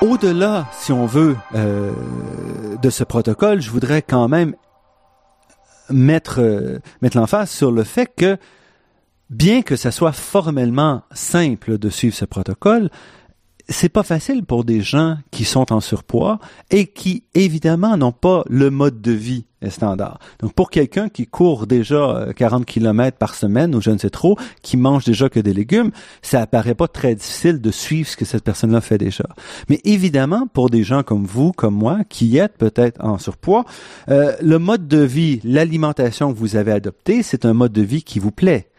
[0.00, 1.92] Au-delà, si on veut, euh,
[2.80, 4.54] de ce protocole, je voudrais quand même
[5.90, 8.36] mettre, euh, mettre l'emphase sur le fait que,
[9.30, 12.90] bien que ça soit formellement simple de suivre ce protocole,
[13.68, 16.38] c'est pas facile pour des gens qui sont en surpoids
[16.70, 20.18] et qui évidemment n'ont pas le mode de vie standard.
[20.38, 24.08] Donc pour quelqu'un qui court déjà 40 euh, km par semaine ou je ne sais
[24.08, 25.90] trop, qui mange déjà que des légumes,
[26.22, 29.24] ça apparaît pas très difficile de suivre ce que cette personne-là fait déjà.
[29.68, 33.64] Mais évidemment pour des gens comme vous, comme moi, qui êtes peut-être en surpoids,
[34.08, 38.02] euh, le mode de vie, l'alimentation que vous avez adopté, c'est un mode de vie
[38.02, 38.70] qui vous plaît.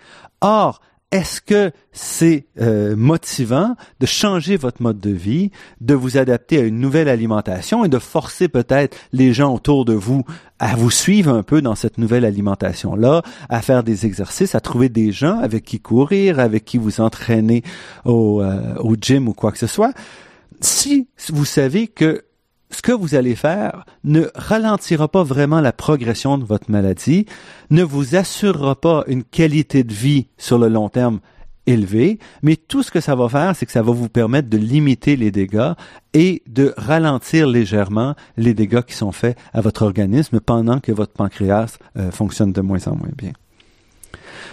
[0.41, 0.79] Or,
[1.11, 5.49] est-ce que c'est euh, motivant de changer votre mode de vie,
[5.81, 9.93] de vous adapter à une nouvelle alimentation et de forcer peut-être les gens autour de
[9.93, 10.23] vous
[10.59, 14.89] à vous suivre un peu dans cette nouvelle alimentation-là, à faire des exercices, à trouver
[14.89, 17.63] des gens avec qui courir, avec qui vous entraîner
[18.05, 19.93] au, euh, au gym ou quoi que ce soit?
[20.61, 22.25] Si vous savez que
[22.71, 27.25] ce que vous allez faire ne ralentira pas vraiment la progression de votre maladie,
[27.69, 31.19] ne vous assurera pas une qualité de vie sur le long terme
[31.65, 34.57] élevée, mais tout ce que ça va faire, c'est que ça va vous permettre de
[34.57, 35.73] limiter les dégâts
[36.13, 41.13] et de ralentir légèrement les dégâts qui sont faits à votre organisme pendant que votre
[41.13, 43.33] pancréas euh, fonctionne de moins en moins bien.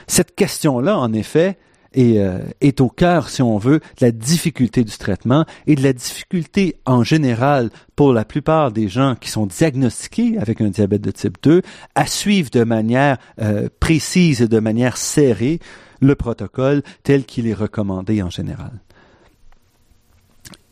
[0.07, 1.59] Cette question-là, en effet,
[1.97, 5.83] est, euh, est au cœur, si on veut, de la difficulté du traitement et de
[5.83, 11.03] la difficulté en général pour la plupart des gens qui sont diagnostiqués avec un diabète
[11.03, 11.63] de type 2
[11.95, 15.59] à suivre de manière euh, précise et de manière serrée
[16.01, 18.73] le protocole tel qu'il est recommandé en général.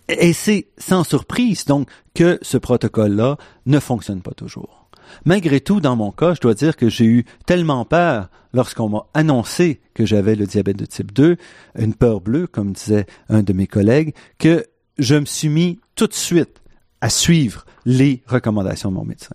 [0.08, 4.83] Et c'est sans surprise donc que ce protocole-là ne fonctionne pas toujours.
[5.24, 9.07] Malgré tout, dans mon cas, je dois dire que j'ai eu tellement peur lorsqu'on m'a
[9.14, 11.37] annoncé que j'avais le diabète de type 2,
[11.79, 14.64] une peur bleue, comme disait un de mes collègues, que
[14.98, 16.61] je me suis mis tout de suite
[17.00, 19.35] à suivre les recommandations de mon médecin.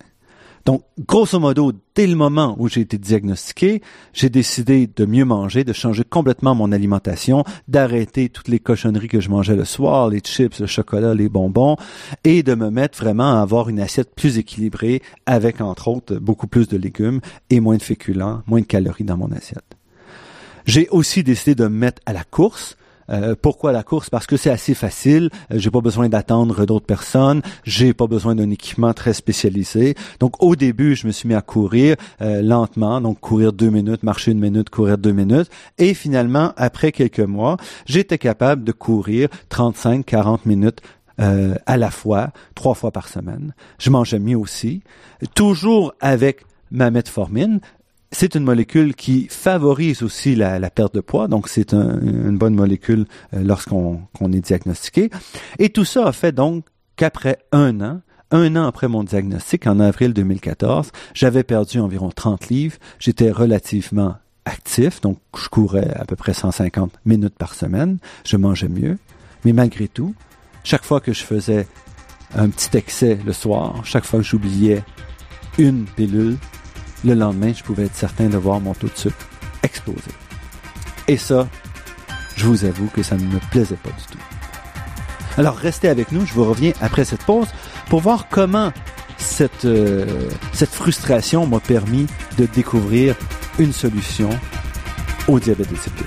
[0.69, 3.81] Donc, grosso modo, dès le moment où j'ai été diagnostiqué,
[4.13, 9.19] j'ai décidé de mieux manger, de changer complètement mon alimentation, d'arrêter toutes les cochonneries que
[9.19, 11.75] je mangeais le soir, les chips, le chocolat, les bonbons,
[12.23, 16.45] et de me mettre vraiment à avoir une assiette plus équilibrée avec, entre autres, beaucoup
[16.45, 19.75] plus de légumes et moins de féculents, moins de calories dans mon assiette.
[20.67, 22.77] J'ai aussi décidé de me mettre à la course.
[23.09, 24.09] Euh, pourquoi la course?
[24.09, 25.29] Parce que c'est assez facile.
[25.51, 27.41] Euh, j'ai pas besoin d'attendre d'autres personnes.
[27.63, 29.95] J'ai pas besoin d'un équipement très spécialisé.
[30.19, 34.03] Donc au début, je me suis mis à courir euh, lentement, donc courir deux minutes,
[34.03, 39.29] marcher une minute, courir deux minutes, et finalement, après quelques mois, j'étais capable de courir
[39.49, 40.81] 35-40 minutes
[41.65, 43.53] à la fois, trois fois par semaine.
[43.77, 44.83] Je mangeais mieux aussi,
[45.35, 47.59] toujours avec ma metformine,
[48.11, 53.05] c'est une molécule qui favorise aussi la, perte de poids, donc c'est une bonne molécule
[53.33, 55.09] euh, lorsqu'on est diagnostiqué.
[55.59, 59.79] Et tout ça a fait donc qu'après un an, un an après mon diagnostic, en
[59.79, 66.15] avril 2014, j'avais perdu environ 30 livres, j'étais relativement actif, donc je courais à peu
[66.15, 68.97] près 150 minutes par semaine, je mangeais mieux,
[69.45, 70.15] mais malgré tout,
[70.63, 71.67] chaque fois que je faisais
[72.35, 74.83] un petit excès le soir, chaque fois que j'oubliais
[75.57, 76.37] une pilule,
[77.05, 79.27] le lendemain, je pouvais être certain de voir mon taux de sucre
[79.63, 80.11] exploser.
[81.07, 81.47] Et ça,
[82.35, 84.23] je vous avoue que ça ne me plaisait pas du tout.
[85.37, 87.47] Alors restez avec nous, je vous reviens après cette pause
[87.89, 88.71] pour voir comment
[89.17, 92.07] cette, euh, cette frustration m'a permis
[92.37, 93.15] de découvrir
[93.57, 94.29] une solution
[95.27, 96.05] au diabète de type 2.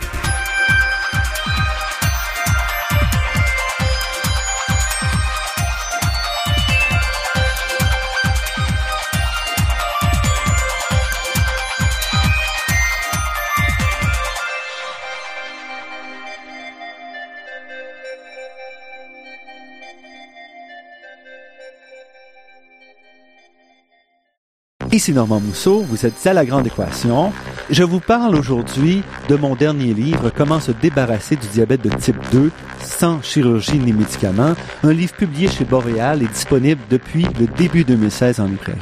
[24.94, 27.32] Ici Normand Mousseau, vous êtes à La Grande Équation.
[27.70, 32.18] Je vous parle aujourd'hui de mon dernier livre, Comment se débarrasser du diabète de type
[32.30, 32.50] 2
[32.82, 34.52] sans chirurgie ni médicaments,
[34.82, 38.78] un livre publié chez Boréal et disponible depuis le début 2016 en librairie.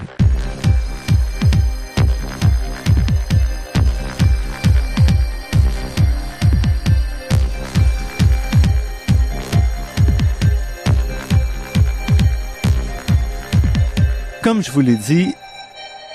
[14.42, 15.36] Comme je vous l'ai dit,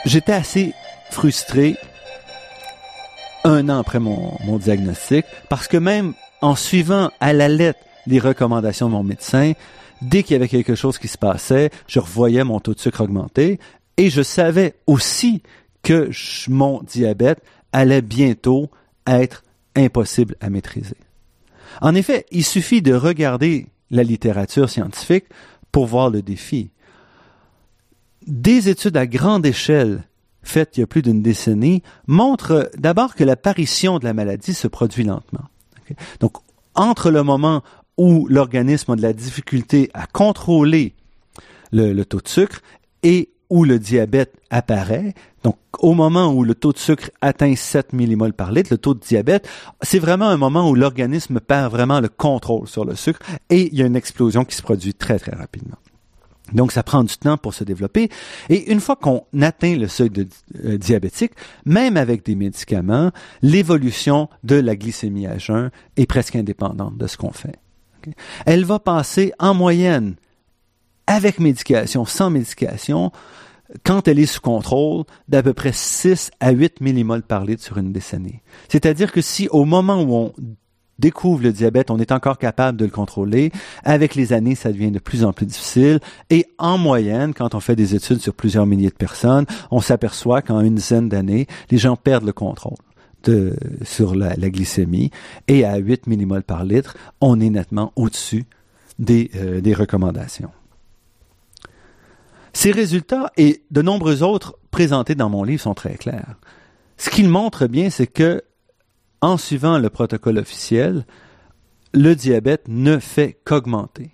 [0.05, 0.73] j'étais assez
[1.11, 1.75] frustré
[3.43, 8.87] un an après mon, diagnostic parce que même en suivant à la lettre les recommandations
[8.87, 9.53] de mon médecin,
[10.01, 13.01] dès qu'il y avait quelque chose qui se passait, je revoyais mon taux de sucre
[13.01, 13.59] augmenter
[13.97, 15.41] et je savais aussi
[15.81, 16.09] que
[16.49, 17.41] mon diabète
[17.71, 18.69] allait bientôt
[19.07, 19.43] être
[19.75, 20.97] impossible à maîtriser.
[21.81, 25.25] En effet, il suffit de regarder la littérature scientifique
[25.71, 26.69] pour voir le défi
[28.27, 30.03] des études à grande échelle
[30.45, 34.67] faites il y a plus d'une décennie montrent d'abord que l'apparition de la maladie se
[34.67, 35.45] produit lentement.
[36.19, 36.37] Donc,
[36.75, 37.63] entre le moment
[37.97, 40.93] où l'organisme a de la difficulté à contrôler
[41.71, 42.61] le, taux de sucre
[43.03, 47.93] et où le diabète apparaît, donc au moment où le taux de sucre atteint 7
[47.93, 49.47] millimoles par litre, le taux de diabète,
[49.81, 53.77] c'est vraiment un moment où l'organisme perd vraiment le contrôle sur le sucre et il
[53.77, 55.77] y a une explosion qui se produit très très rapidement.
[56.53, 58.09] Donc, ça prend du temps pour se développer.
[58.49, 60.27] Et une fois qu'on atteint le seuil de,
[60.63, 61.31] euh, diabétique,
[61.65, 67.17] même avec des médicaments, l'évolution de la glycémie à jeun est presque indépendante de ce
[67.17, 67.55] qu'on fait.
[68.45, 70.15] Elle va passer en moyenne,
[71.07, 73.11] avec médication, sans médication,
[73.83, 77.77] quand elle est sous contrôle, d'à peu près 6 à 8 millimoles par litre sur
[77.77, 78.41] une décennie.
[78.69, 80.33] C'est-à-dire que si au moment où on
[80.99, 83.51] découvre le diabète, on est encore capable de le contrôler.
[83.83, 85.99] Avec les années, ça devient de plus en plus difficile.
[86.29, 90.41] Et en moyenne, quand on fait des études sur plusieurs milliers de personnes, on s'aperçoit
[90.41, 92.77] qu'en une dizaine d'années, les gens perdent le contrôle.
[93.23, 95.09] De, sur la, glycémie
[95.47, 98.45] et à 8 millimoles par litre, on est nettement au-dessus
[98.99, 100.51] des, euh, des recommandations.
[102.53, 106.35] Ces résultats et de nombreux autres présentés dans mon livre sont très clairs.
[106.97, 108.43] Ce qu'ils montrent bien, c'est que
[109.21, 111.05] en suivant le protocole officiel,
[111.93, 114.11] le diabète ne fait qu'augmenter.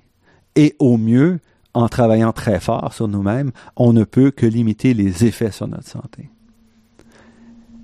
[0.55, 1.39] Et au mieux,
[1.73, 5.87] en travaillant très fort sur nous-mêmes, on ne peut que limiter les effets sur notre
[5.87, 6.29] santé.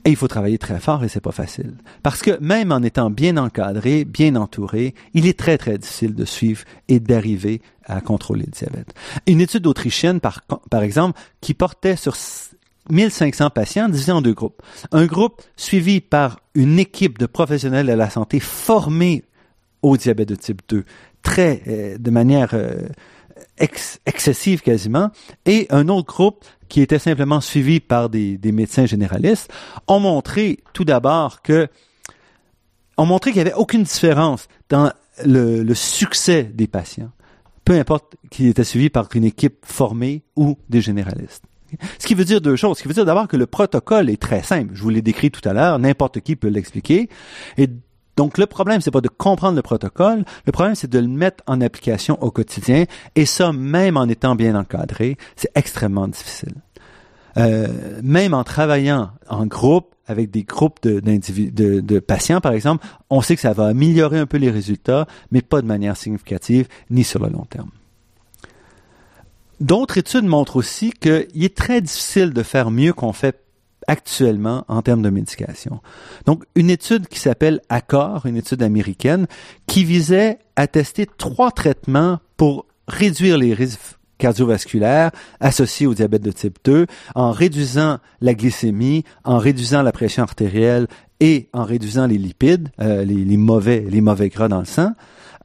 [0.06, 1.76] Et il faut travailler très fort et c'est pas facile.
[2.02, 6.24] Parce que même en étant bien encadré, bien entouré, il est très très difficile de
[6.24, 8.94] suivre et d'arriver à contrôler le diabète.
[9.26, 12.16] Une étude autrichienne, par, par exemple, qui portait sur
[12.90, 14.62] 1500 patients divisés en deux groupes.
[14.92, 19.24] Un groupe suivi par une équipe de professionnels de la santé formés
[19.82, 20.84] au diabète de type 2,
[21.22, 22.88] très, euh, de manière euh,
[24.06, 25.12] excessive quasiment,
[25.46, 29.52] et un autre groupe qui était simplement suivi par des, médecins généralistes,
[29.88, 31.68] ont montré tout d'abord que
[32.98, 34.92] ont montré qu'il n'y avait aucune différence dans
[35.24, 37.12] le, succès des patients,
[37.64, 41.44] peu importe qu'ils étaient suivis par une équipe formée ou des généralistes.
[42.00, 42.78] Ce qui veut dire deux choses.
[42.78, 44.72] Ce qui veut dire d'abord que le protocole est très simple.
[44.74, 47.10] Je vous l'ai décrit tout à l'heure, n'importe qui peut l'expliquer.
[47.58, 47.70] Et
[48.18, 50.26] donc, le problème, c'est pas de comprendre le protocole.
[50.46, 52.86] Le problème, c'est de le mettre en application au quotidien.
[53.16, 56.56] Et ça, même en étant bien encadré, c'est extrêmement difficile.
[57.38, 57.68] Euh,
[58.02, 63.42] même en travaillant en groupe, avec des groupes de, patients, par exemple, on sait que
[63.42, 67.30] ça va améliorer un peu les résultats, mais pas de manière significative, ni sur le
[67.30, 67.70] long terme.
[69.60, 73.42] D'autres études montrent aussi qu'il est très difficile de faire mieux qu'on fait
[73.88, 75.80] actuellement en termes de médication.
[76.26, 79.28] Donc, une étude qui s'appelle Accord, une étude américaine,
[79.66, 86.32] qui visait à tester trois traitements pour réduire les risques cardiovasculaires associés au diabète de
[86.32, 90.88] type 2 en réduisant la glycémie, en réduisant la pression artérielle
[91.20, 94.94] et en réduisant les lipides, euh, les, mauvais, les mauvais gras dans le sang,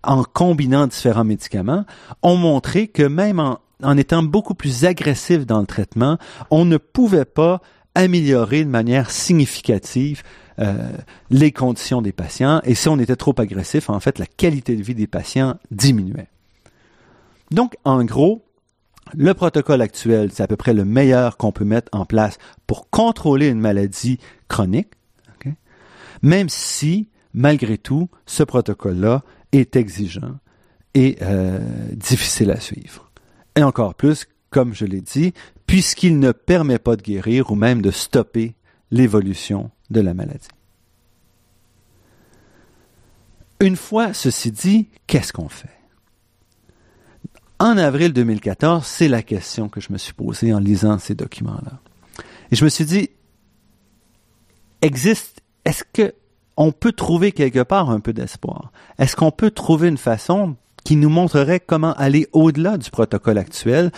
[0.03, 1.85] en combinant différents médicaments,
[2.22, 6.18] ont montré que même en, en étant beaucoup plus agressif dans le traitement,
[6.51, 7.61] on ne pouvait pas
[7.95, 10.23] améliorer de manière significative
[10.59, 10.90] euh,
[11.31, 12.61] les conditions des patients.
[12.64, 16.29] Et si on était trop agressif, en fait, la qualité de vie des patients diminuait.
[17.51, 18.45] Donc, en gros,
[19.14, 22.88] le protocole actuel, c'est à peu près le meilleur qu'on peut mettre en place pour
[22.88, 24.18] contrôler une maladie
[24.49, 24.88] chronique,
[26.23, 30.38] même si, malgré tout, ce protocole-là est exigeant
[30.95, 31.59] et euh,
[31.92, 33.11] difficile à suivre.
[33.56, 35.32] Et encore plus, comme je l'ai dit,
[35.66, 38.54] puisqu'il ne permet pas de guérir ou même de stopper
[38.90, 40.48] l'évolution de la maladie.
[43.60, 45.70] Une fois ceci dit, qu'est-ce qu'on fait?
[47.58, 51.80] En avril 2014, c'est la question que je me suis posée en lisant ces documents-là.
[52.50, 53.10] Et je me suis dit,
[54.80, 56.12] existe, est-ce que
[56.56, 58.72] on peut trouver quelque part un peu d'espoir?
[58.98, 63.90] Est-ce qu'on peut trouver une façon qui nous montrerait comment aller au-delà du protocole actuel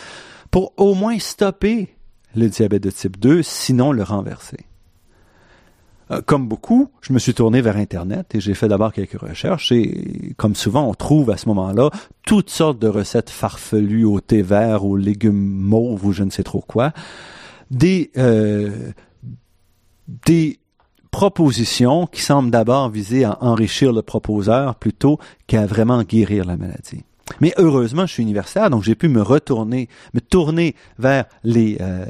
[0.50, 1.88] pour au moins stopper
[2.34, 4.66] le diabète de type 2, sinon le renverser.
[6.10, 9.72] Euh, comme beaucoup, je me suis tourné vers Internet et j'ai fait d'abord quelques recherches
[9.72, 11.90] et comme souvent, on trouve à ce moment-là
[12.26, 16.42] toutes sortes de recettes farfelues au thé vert, aux légumes mauves ou je ne sais
[16.42, 16.92] trop quoi,
[17.70, 18.92] des, euh,
[20.26, 20.58] des
[21.14, 27.04] propositions qui semblent d'abord viser à enrichir le proposeur plutôt qu'à vraiment guérir la maladie.
[27.40, 32.04] Mais heureusement, je suis universitaire, donc j'ai pu me retourner, me tourner vers les, euh,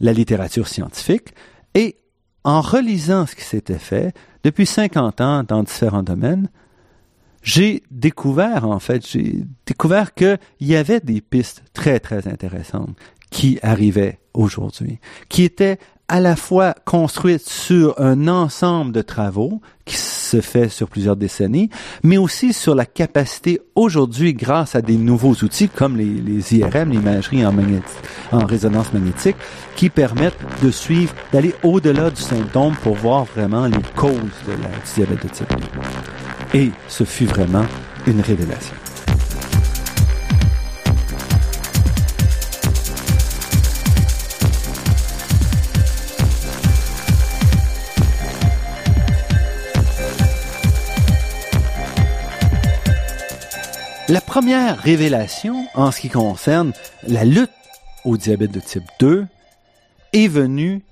[0.00, 1.34] la littérature scientifique.
[1.76, 1.98] Et
[2.42, 6.50] en relisant ce qui s'était fait depuis 50 ans dans différents domaines,
[7.44, 12.90] j'ai découvert, en fait, j'ai découvert qu'il y avait des pistes très, très intéressantes
[13.30, 19.96] qui arrivaient aujourd'hui, qui étaient à la fois construite sur un ensemble de travaux qui
[19.96, 21.70] se fait sur plusieurs décennies,
[22.02, 27.44] mais aussi sur la capacité aujourd'hui, grâce à des nouveaux outils comme les, IRM, l'imagerie
[27.44, 27.54] en,
[28.32, 29.36] en résonance magnétique,
[29.76, 34.14] qui permettent de suivre, d'aller au-delà du symptôme pour voir vraiment les causes
[34.46, 35.48] de la diabète de type
[36.52, 36.58] 2.
[36.58, 37.64] Et ce fut vraiment
[38.06, 38.74] une révélation.
[54.08, 56.72] La première révélation en ce qui concerne
[57.06, 57.50] la lutte
[58.06, 59.26] au diabète de type 2
[60.14, 60.82] est venue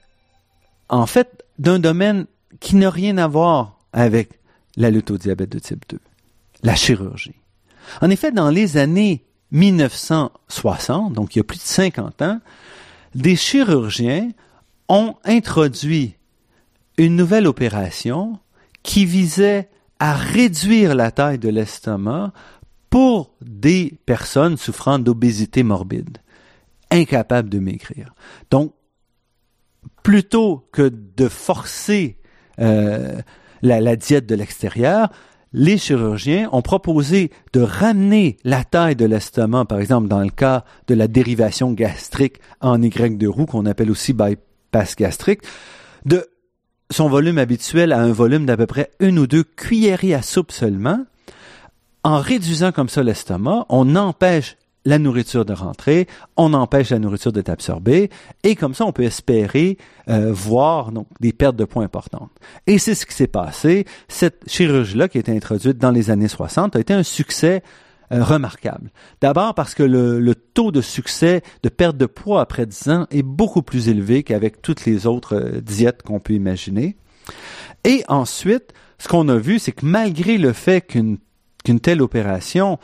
[0.91, 2.27] en fait d'un domaine
[2.61, 4.39] qui n'a rien à voir avec
[4.77, 5.99] la lutte au diabète de type 2,
[6.63, 7.41] la chirurgie.
[8.03, 12.41] En effet, dans les années 1960, donc il y a plus de 50 ans,
[13.15, 14.29] des chirurgiens
[14.91, 16.17] ont introduit
[16.99, 18.39] une nouvelle opération
[18.83, 22.33] qui visait à réduire la taille de l'estomac
[22.91, 26.19] pour des personnes souffrant d'obésité morbide,
[26.91, 28.15] incapables de maigrir.
[28.51, 28.73] Donc,
[30.03, 32.19] plutôt que de forcer
[32.61, 33.21] euh,
[33.63, 35.11] la, diète de l'extérieur,
[35.53, 40.65] les chirurgiens ont proposé de ramener la taille de l'estomac, par exemple dans le cas
[40.87, 45.43] de la dérivation gastrique en Y de roue, qu'on appelle aussi bypass gastrique,
[46.05, 46.27] de
[46.91, 50.53] son volume habituel à un volume d'à peu près une ou deux cuillerées à soupe
[50.53, 51.05] seulement.
[52.07, 57.33] En réduisant comme ça l'estomac, on empêche la nourriture de rentrer, on empêche la nourriture
[57.33, 58.11] d'être absorbée,
[58.45, 59.77] et comme ça, on peut espérer
[60.09, 62.31] euh, voir donc, des pertes de poids importantes.
[62.69, 63.87] Et c'est ce qui s'est passé.
[64.07, 67.65] Cette chirurgie-là, qui a été introduite dans les années 60, a été un succès
[68.13, 68.93] euh, remarquable.
[69.21, 73.25] D'abord parce que le, taux de succès de perte de poids après 10 ans est
[73.25, 76.97] beaucoup plus élevé qu'avec toutes les autres euh, diètes qu'on peut imaginer.
[77.83, 81.19] Et ensuite, ce qu'on a vu, c'est que malgré le fait qu'une
[81.67, 82.79] qu'une telle opération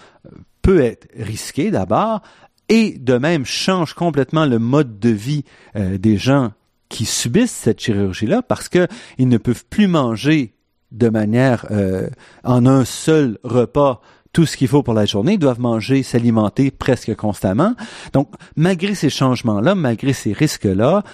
[0.60, 2.20] peut être risqué d'abord
[2.68, 5.44] et de même change complètement le mode de vie
[5.76, 6.50] euh, des gens
[6.88, 8.88] qui subissent cette chirurgie-là parce qu'ils
[9.28, 10.54] ne peuvent plus manger
[10.90, 12.08] de manière euh,
[12.42, 14.02] en un seul repas
[14.32, 17.74] tout ce qu'il faut pour la journée, ils doivent manger, s'alimenter presque constamment.
[18.14, 21.04] Donc, malgré ces changements-là, malgré ces risques-là,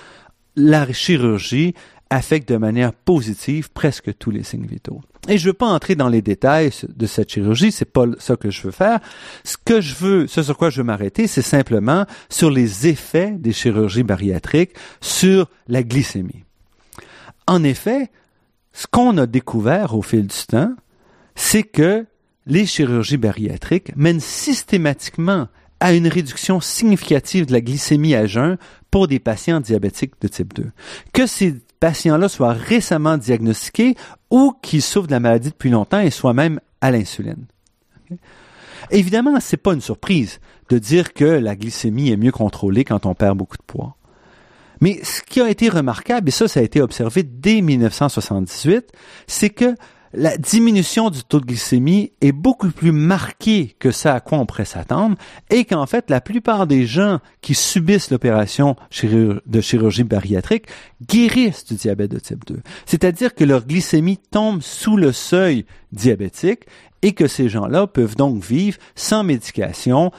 [0.54, 1.74] la chirurgie
[2.10, 5.00] affecte de manière positive presque tous les signes vitaux.
[5.28, 8.50] Et je veux pas entrer dans les détails de cette chirurgie, c'est pas ça que
[8.50, 9.00] je veux faire.
[9.44, 13.32] Ce que je veux, ce sur quoi je veux m'arrêter, c'est simplement sur les effets
[13.32, 16.44] des chirurgies bariatriques sur la glycémie.
[17.46, 18.10] En effet,
[18.72, 20.74] ce qu'on a découvert au fil du temps,
[21.34, 22.06] c'est que
[22.46, 25.48] les chirurgies bariatriques mènent systématiquement
[25.80, 28.56] à une réduction significative de la glycémie à jeun
[28.90, 30.70] pour des patients diabétiques de type 2.
[31.12, 33.94] Que ces patients-là soient récemment diagnostiqués
[34.30, 37.46] ou qu'ils souffrent de la maladie depuis longtemps et soient même à l'insuline.
[38.90, 43.14] Évidemment, c'est pas une surprise de dire que la glycémie est mieux contrôlée quand on
[43.14, 43.96] perd beaucoup de poids.
[44.80, 48.92] Mais ce qui a été remarquable, et ça, ça a été observé dès 1978,
[49.26, 49.74] c'est que
[50.18, 54.46] la diminution du taux de glycémie est beaucoup plus marquée que ça à quoi on
[54.46, 55.16] pourrait s'attendre
[55.48, 60.66] et qu'en fait, la plupart des gens qui subissent l'opération de chirurgie bariatrique
[61.06, 62.60] guérissent du diabète de type 2.
[62.84, 66.66] C'est-à-dire que leur glycémie tombe sous le seuil diabétique
[67.02, 70.10] et que ces gens-là peuvent donc vivre sans médication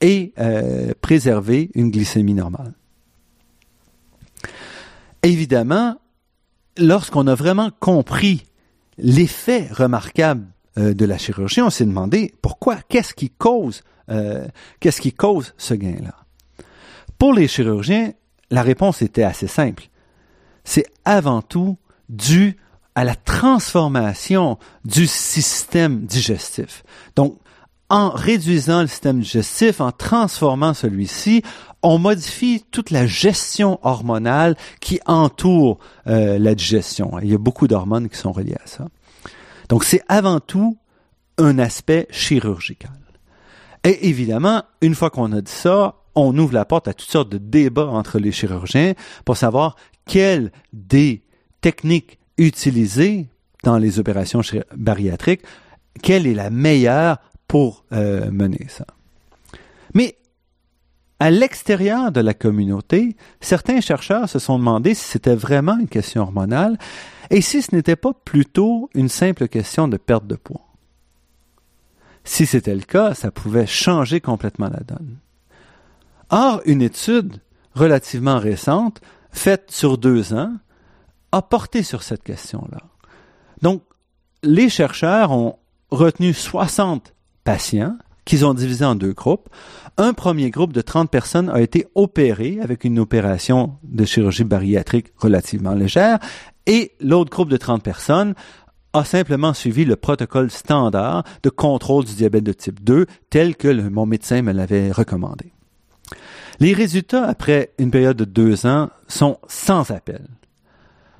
[0.00, 2.74] et euh, préserver une glycémie normale.
[5.22, 5.96] Évidemment,
[6.76, 8.44] lorsqu'on a vraiment compris
[8.98, 10.46] l'effet remarquable
[10.78, 14.46] euh, de la chirurgie, on s'est demandé pourquoi, qu'est-ce qui cause, euh,
[14.80, 16.14] qu'est-ce qui cause ce gain-là?
[17.18, 18.12] Pour les chirurgiens,
[18.50, 19.88] la réponse était assez simple.
[20.64, 21.76] C'est avant tout
[22.08, 22.56] dû
[22.94, 26.84] à la transformation du système digestif.
[27.16, 27.38] Donc,
[27.90, 31.42] en réduisant le système digestif, en transformant celui-ci,
[31.82, 37.18] on modifie toute la gestion hormonale qui entoure euh, la digestion.
[37.22, 38.86] Il y a beaucoup d'hormones qui sont reliées à ça.
[39.68, 40.78] Donc c'est avant tout
[41.38, 42.90] un aspect chirurgical.
[43.84, 47.28] Et évidemment, une fois qu'on a dit ça, on ouvre la porte à toutes sortes
[47.28, 49.76] de débats entre les chirurgiens pour savoir
[50.06, 51.22] quelles des
[51.60, 53.28] techniques utilisées
[53.62, 54.40] dans les opérations
[54.76, 55.42] bariatriques,
[56.02, 57.18] quelle est la meilleure
[57.48, 58.86] pour euh, mener ça.
[59.94, 60.16] Mais
[61.20, 66.22] à l'extérieur de la communauté, certains chercheurs se sont demandé si c'était vraiment une question
[66.22, 66.76] hormonale
[67.30, 70.66] et si ce n'était pas plutôt une simple question de perte de poids.
[72.24, 75.18] Si c'était le cas, ça pouvait changer complètement la donne.
[76.30, 77.40] Or, une étude
[77.74, 80.52] relativement récente, faite sur deux ans,
[81.32, 82.82] a porté sur cette question-là.
[83.62, 83.82] Donc,
[84.42, 85.58] les chercheurs ont
[85.90, 87.13] retenu 60
[87.44, 89.48] patients qu'ils ont divisé en deux groupes.
[89.98, 95.12] Un premier groupe de 30 personnes a été opéré avec une opération de chirurgie bariatrique
[95.18, 96.18] relativement légère
[96.66, 98.34] et l'autre groupe de 30 personnes
[98.94, 103.68] a simplement suivi le protocole standard de contrôle du diabète de type 2 tel que
[103.88, 105.52] mon médecin me l'avait recommandé.
[106.60, 110.26] Les résultats après une période de deux ans sont sans appel.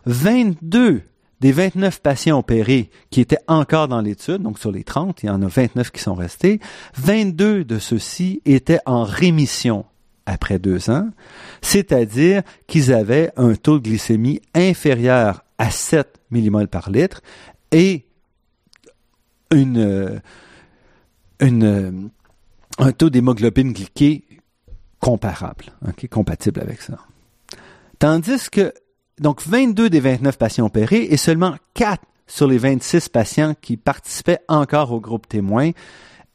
[0.06, 1.02] 22
[1.44, 5.28] des 29 patients opérés qui étaient encore dans l'étude, donc sur les 30, il y
[5.28, 6.58] en a 29 qui sont restés,
[6.96, 9.84] 22 de ceux-ci étaient en rémission
[10.24, 11.10] après deux ans,
[11.60, 17.20] c'est-à-dire qu'ils avaient un taux de glycémie inférieur à 7 mmol par litre
[17.72, 18.06] et
[19.50, 20.22] une,
[21.40, 22.10] une,
[22.78, 24.24] un taux d'hémoglobine glyquée
[24.98, 25.66] comparable,
[26.10, 26.96] compatible avec ça.
[27.98, 28.72] Tandis que
[29.20, 34.40] donc 22 des 29 patients opérés et seulement 4 sur les 26 patients qui participaient
[34.48, 35.70] encore au groupe témoin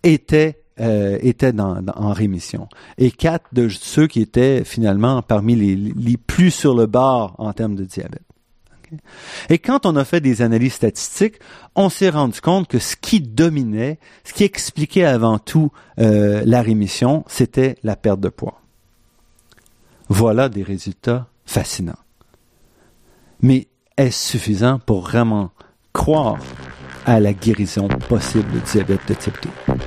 [0.03, 2.69] étaient euh, étaient dans, en rémission.
[2.97, 7.51] Et quatre de ceux qui étaient finalement parmi les, les plus sur le bord en
[7.51, 8.23] termes de diabète.
[9.49, 11.35] Et quand on a fait des analyses statistiques,
[11.75, 16.61] on s'est rendu compte que ce qui dominait, ce qui expliquait avant tout euh, la
[16.61, 18.61] rémission, c'était la perte de poids.
[20.07, 21.99] Voilà des résultats fascinants.
[23.41, 23.67] Mais
[23.97, 25.51] est-ce suffisant pour vraiment
[25.93, 26.39] croire
[27.05, 29.37] à la guérison possible du diabète de type
[29.67, 29.78] 2?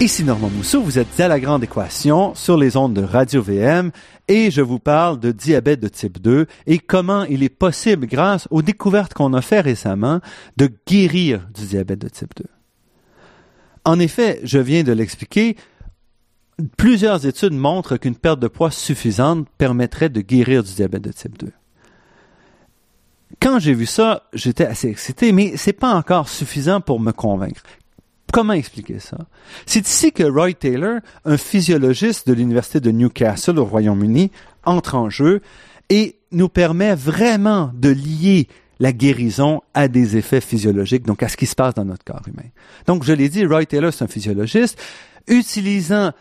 [0.00, 3.90] Ici Normand Mousseau, vous êtes à la grande équation sur les ondes de Radio VM
[4.28, 8.46] et je vous parle de diabète de type 2 et comment il est possible, grâce
[8.52, 10.20] aux découvertes qu'on a fait récemment,
[10.56, 12.44] de guérir du diabète de type 2.
[13.84, 15.56] En effet, je viens de l'expliquer,
[16.76, 21.36] plusieurs études montrent qu'une perte de poids suffisante permettrait de guérir du diabète de type
[21.38, 21.50] 2
[23.40, 27.62] quand j'ai vu ça, j'étais assez excité, mais c'est pas encore suffisant pour me convaincre.
[28.32, 29.18] Comment expliquer ça?
[29.66, 34.30] C'est ici que Roy Taylor, un physiologiste de l'Université de Newcastle au Royaume-Uni,
[34.64, 35.40] entre en jeu
[35.88, 38.48] et nous permet vraiment de lier
[38.80, 42.22] la guérison à des effets physiologiques, donc à ce qui se passe dans notre corps
[42.28, 42.48] humain.
[42.86, 44.78] Donc, je l'ai dit, Roy Taylor, c'est un physiologiste,
[45.26, 46.12] utilisant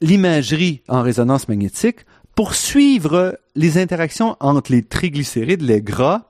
[0.00, 2.04] l'imagerie en résonance magnétique
[2.34, 6.28] pour suivre les interactions entre les triglycérides, les gras,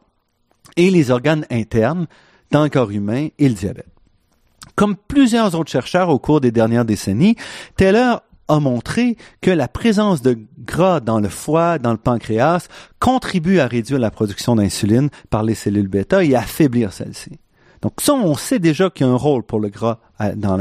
[0.76, 2.07] et les organes internes
[2.51, 3.86] dans le corps humain et le diabète.
[4.77, 7.37] Comme plusieurs autres chercheurs au cours des dernières décennies,
[7.77, 12.68] Taylor a montré que la présence de gras dans le foie, dans le pancréas,
[12.99, 17.39] contribue à réduire la production d'insuline par les cellules bêta et à affaiblir celles-ci.
[17.81, 19.99] Donc ça, on sait déjà qu'il y a un rôle pour le gras
[20.37, 20.57] dans,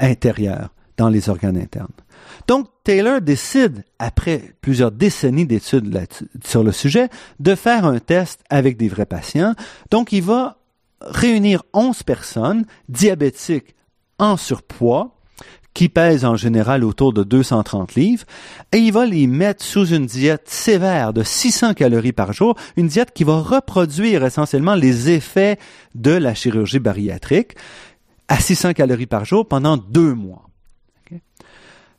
[0.00, 1.88] l'intérieur, dans les organes internes.
[2.46, 6.06] Donc Taylor décide, après plusieurs décennies d'études
[6.44, 7.08] sur le sujet,
[7.40, 9.54] de faire un test avec des vrais patients.
[9.90, 10.57] Donc il va
[11.00, 13.74] réunir 11 personnes diabétiques
[14.18, 15.14] en surpoids
[15.74, 18.24] qui pèsent en général autour de 230 livres,
[18.72, 22.88] et il va les mettre sous une diète sévère de 600 calories par jour, une
[22.88, 25.56] diète qui va reproduire essentiellement les effets
[25.94, 27.52] de la chirurgie bariatrique
[28.26, 30.48] à 600 calories par jour pendant deux mois.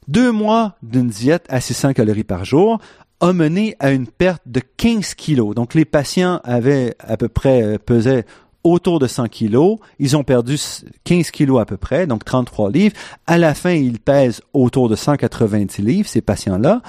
[0.10, 2.80] Deux mois d'une diète à 600 calories par jour
[3.22, 5.56] a mené à une perte de 15 kilos.
[5.56, 8.24] Donc les patients avaient à peu près euh, pesé
[8.64, 9.78] autour de 100 kilos.
[10.00, 10.58] Ils ont perdu
[11.04, 12.96] 15 kilos à peu près, donc 33 livres.
[13.28, 16.82] À la fin, ils pèsent autour de 190 livres, ces patients-là.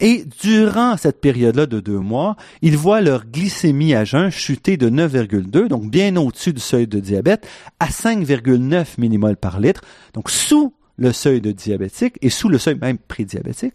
[0.00, 4.88] Et durant cette période-là de deux mois, ils voient leur glycémie à jeun chuter de
[4.88, 7.46] 9,2, donc bien au-dessus du seuil de diabète,
[7.80, 9.82] à 5,9 millimoles par litre,
[10.14, 13.74] donc sous le seuil de diabétique et sous le seuil même prédiabétique.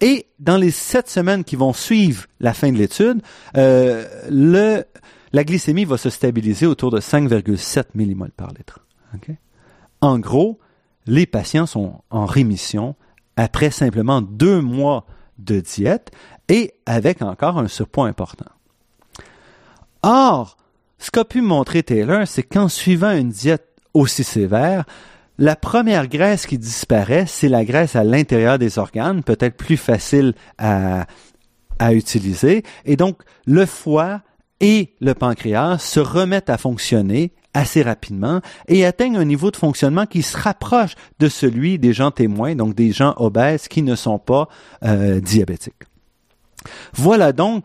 [0.00, 3.22] Et dans les sept semaines qui vont suivre la fin de l'étude,
[3.56, 4.84] euh, le
[5.32, 8.80] la glycémie va se stabiliser autour de 5,7 millimoles par litre.
[10.00, 10.58] En gros,
[11.06, 12.96] les patients sont en rémission
[13.36, 15.06] après simplement deux mois
[15.38, 16.10] de diète
[16.48, 18.50] et avec encore un surpoids important.
[20.02, 20.56] Or,
[20.98, 24.84] ce qu'a pu montrer Taylor, c'est qu'en suivant une diète aussi sévère,
[25.38, 30.34] la première graisse qui disparaît, c'est la graisse à l'intérieur des organes, peut-être plus facile
[30.58, 31.06] à,
[31.78, 32.62] à utiliser.
[32.84, 34.20] Et donc, le foie
[34.60, 40.06] et le pancréas se remettent à fonctionner assez rapidement et atteignent un niveau de fonctionnement
[40.06, 44.18] qui se rapproche de celui des gens témoins, donc des gens obèses qui ne sont
[44.18, 44.48] pas
[44.84, 45.74] euh, diabétiques.
[46.92, 47.64] Voilà donc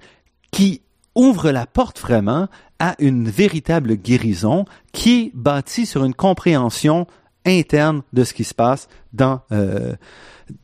[0.52, 0.82] qui
[1.14, 2.48] ouvre la porte vraiment
[2.80, 7.08] à une véritable guérison qui est bâtie sur une compréhension
[7.46, 9.94] interne de ce qui se passe dans, euh,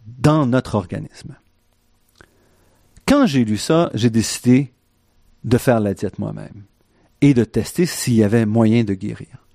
[0.06, 1.36] dans notre organisme.
[3.06, 4.72] Quand j'ai lu ça, j'ai décidé
[5.44, 6.64] de faire la diète moi-même
[7.22, 9.46] et de tester s'il y avait moyen de guérir.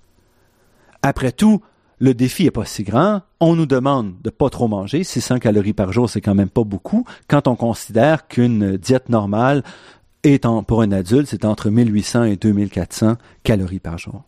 [1.01, 1.61] Après tout,
[1.99, 3.21] le défi est pas si grand.
[3.39, 5.03] On nous demande de pas trop manger.
[5.03, 7.05] 600 calories par jour, c'est quand même pas beaucoup.
[7.27, 9.63] Quand on considère qu'une diète normale
[10.23, 14.23] est pour un adulte, c'est entre 1800 et 2400 calories par jour.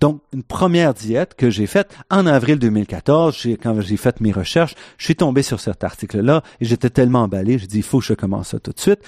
[0.00, 4.74] Donc, une première diète que j'ai faite en avril 2014, quand j'ai fait mes recherches,
[4.98, 8.04] je suis tombé sur cet article-là et j'étais tellement emballé, j'ai dit, il faut que
[8.04, 9.00] je commence ça tout de suite.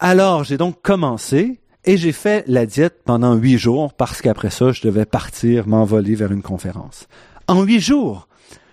[0.00, 4.72] Alors, j'ai donc commencé et j'ai fait la diète pendant huit jours parce qu'après ça,
[4.72, 7.06] je devais partir, m'envoler vers une conférence.
[7.46, 8.28] En huit jours,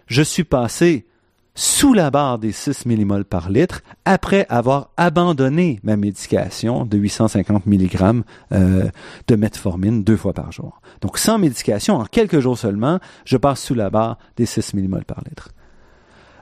[0.08, 1.06] je suis passé
[1.54, 7.66] sous la barre des 6 millimoles par litre après avoir abandonné ma médication de 850
[7.66, 8.90] mg euh,
[9.28, 10.82] de metformine deux fois par jour.
[11.02, 15.06] Donc sans médication, en quelques jours seulement, je passe sous la barre des 6 millimoles
[15.06, 15.50] par litre.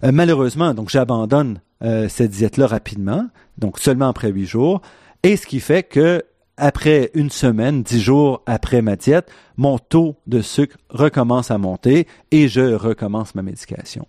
[0.03, 3.27] Euh, malheureusement, donc j'abandonne euh, cette diète-là rapidement,
[3.57, 4.81] donc seulement après huit jours,
[5.23, 6.23] et ce qui fait que
[6.57, 12.05] après une semaine, dix jours après ma diète, mon taux de sucre recommence à monter
[12.31, 14.05] et je recommence ma médication.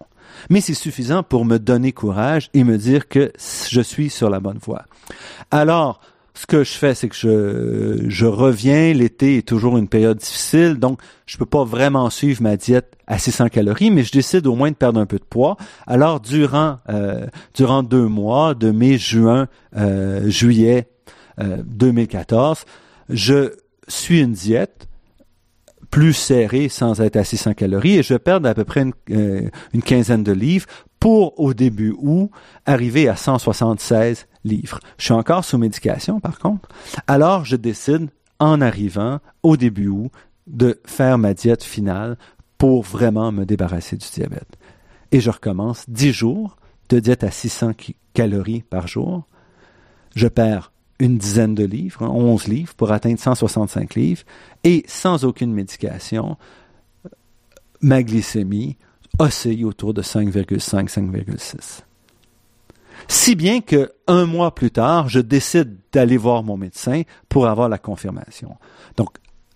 [0.48, 4.40] Mais c'est suffisant pour me donner courage et me dire que je suis sur la
[4.40, 4.84] bonne voie.
[5.50, 6.00] Alors,
[6.34, 8.92] ce que je fais, c'est que je, reviens.
[8.92, 13.18] L'été est toujours une période difficile, donc je peux pas vraiment suivre ma diète à
[13.18, 15.56] 600 calories, mais je décide au moins de perdre un peu de poids.
[15.86, 20.88] Alors, durant, euh, durant deux mois, de mai, juin, euh, juillet
[21.38, 22.64] 2014, euh,
[23.08, 23.52] je
[23.88, 24.88] suis une diète
[25.90, 29.82] plus serrée sans être à 600 calories et je perds à peu près une, une
[29.82, 30.66] quinzaine de livres
[31.00, 32.30] pour au début août
[32.66, 34.80] arriver à 176 livres.
[34.98, 36.68] Je suis encore sous médication par contre.
[37.06, 40.10] Alors je décide en arrivant au début août
[40.46, 42.16] de faire ma diète finale
[42.58, 44.58] pour vraiment me débarrasser du diabète.
[45.12, 46.56] Et je recommence 10 jours
[46.88, 47.72] de diète à 600
[48.14, 49.26] calories par jour.
[50.14, 54.22] Je perds une dizaine de livres, 11 hein, livres pour atteindre 165 livres
[54.64, 56.36] et sans aucune médication,
[57.80, 58.76] ma glycémie
[59.18, 61.82] oscille autour de 5,5, 5,6.
[63.10, 67.68] Si bien que un mois plus tard, je décide d'aller voir mon médecin pour avoir
[67.68, 68.56] la confirmation.
[68.96, 69.08] Donc,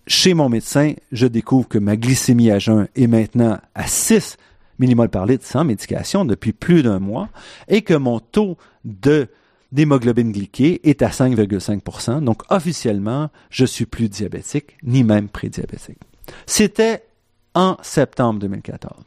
[0.07, 4.35] chez mon médecin, je découvre que ma glycémie à jeun est maintenant à 6
[4.77, 7.29] millimoles par litre sans médication depuis plus d'un mois
[7.69, 9.29] et que mon taux de
[9.71, 15.99] d'hémoglobine glyquée est à 5,5% Donc, officiellement, je suis plus diabétique, ni même prédiabétique.
[16.45, 17.05] C'était
[17.53, 19.01] en septembre 2014.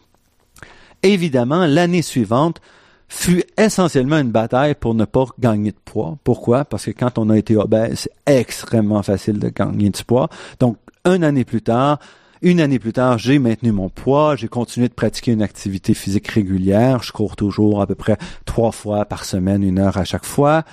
[1.02, 2.62] Évidemment, l'année suivante
[3.08, 6.18] fut essentiellement une bataille pour ne pas gagner de poids.
[6.24, 6.64] Pourquoi?
[6.64, 10.28] Parce que quand on a été obèse, c'est extrêmement facile de gagner du poids.
[10.60, 11.98] Donc, une année plus tard,
[12.42, 16.28] une année plus tard, j'ai maintenu mon poids, j'ai continué de pratiquer une activité physique
[16.28, 20.24] régulière, je cours toujours à peu près trois fois par semaine, une heure à chaque
[20.24, 20.64] fois,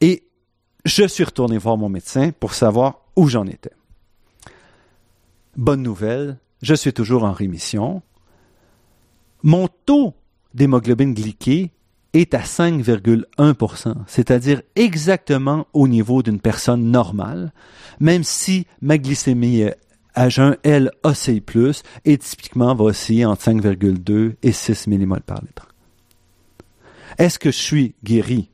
[0.00, 0.24] et
[0.84, 3.72] je suis retourné voir mon médecin pour savoir où j'en étais.
[5.56, 8.02] Bonne nouvelle, je suis toujours en rémission.
[9.42, 10.14] Mon taux
[10.52, 11.70] d'hémoglobine glyquée
[12.14, 17.52] est à 5,1%, c'est-à-dire exactement au niveau d'une personne normale,
[18.00, 19.64] même si ma glycémie
[20.14, 25.40] à jeun, elle, oscille plus et typiquement va osciller entre 5,2 et 6 mmol par
[25.42, 25.68] litre.
[27.18, 28.48] Est-ce que je suis guéri?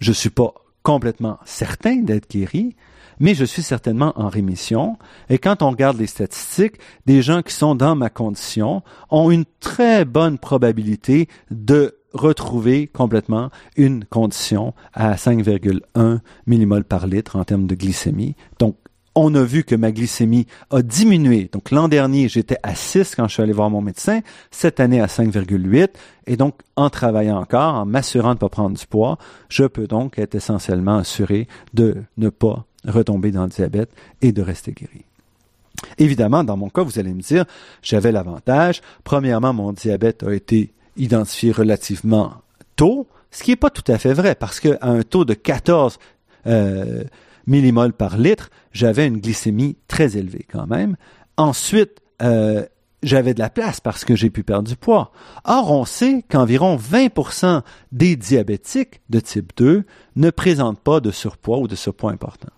[0.00, 2.74] Je ne suis pas complètement certain d'être guéri,
[3.18, 4.98] mais je suis certainement en rémission.
[5.28, 9.44] Et quand on regarde les statistiques, des gens qui sont dans ma condition ont une
[9.60, 17.66] très bonne probabilité de retrouver complètement une condition à 5,1 mmol par litre en termes
[17.66, 18.34] de glycémie.
[18.58, 18.76] Donc,
[19.16, 21.48] on a vu que ma glycémie a diminué.
[21.50, 25.00] Donc l'an dernier, j'étais à 6 quand je suis allé voir mon médecin, cette année
[25.00, 25.88] à 5,8.
[26.26, 29.16] Et donc, en travaillant encore, en m'assurant de ne pas prendre du poids,
[29.48, 33.90] je peux donc être essentiellement assuré de ne pas retomber dans le diabète
[34.20, 35.04] et de rester guéri.
[35.98, 37.46] Évidemment, dans mon cas, vous allez me dire,
[37.82, 38.82] j'avais l'avantage.
[39.02, 42.34] Premièrement, mon diabète a été identifié relativement
[42.76, 45.98] tôt, ce qui n'est pas tout à fait vrai, parce qu'à un taux de 14
[46.46, 47.04] euh,
[47.46, 50.96] millimoles par litre, j'avais une glycémie très élevée quand même.
[51.36, 52.64] Ensuite, euh,
[53.02, 55.12] j'avais de la place parce que j'ai pu perdre du poids.
[55.44, 59.84] Or, on sait qu'environ 20% des diabétiques de type 2
[60.16, 62.48] ne présentent pas de surpoids ou de surpoids important.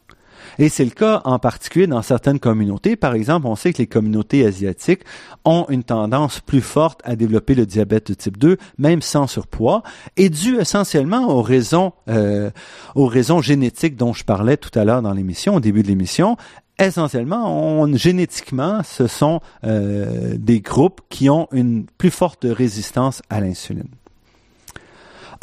[0.59, 2.97] Et c'est le cas en particulier dans certaines communautés.
[2.97, 5.03] Par exemple, on sait que les communautés asiatiques
[5.45, 9.83] ont une tendance plus forte à développer le diabète de type 2, même sans surpoids,
[10.17, 12.51] et dû essentiellement aux raisons, euh,
[12.95, 16.37] aux raisons génétiques dont je parlais tout à l'heure dans l'émission, au début de l'émission.
[16.79, 23.41] Essentiellement, on, génétiquement, ce sont euh, des groupes qui ont une plus forte résistance à
[23.41, 23.89] l'insuline.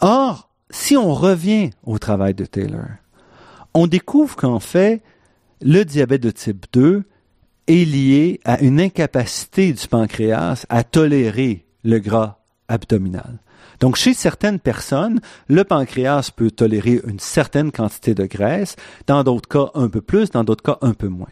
[0.01, 2.85] Or, si on revient au travail de Taylor,
[3.75, 5.03] on découvre qu'en fait,
[5.61, 7.03] le diabète de type 2
[7.67, 13.39] est lié à une incapacité du pancréas à tolérer le gras abdominal.
[13.81, 15.19] Donc, chez certaines personnes,
[15.49, 20.29] le pancréas peut tolérer une certaine quantité de graisse, dans d'autres cas un peu plus,
[20.31, 21.27] dans d'autres cas un peu moins.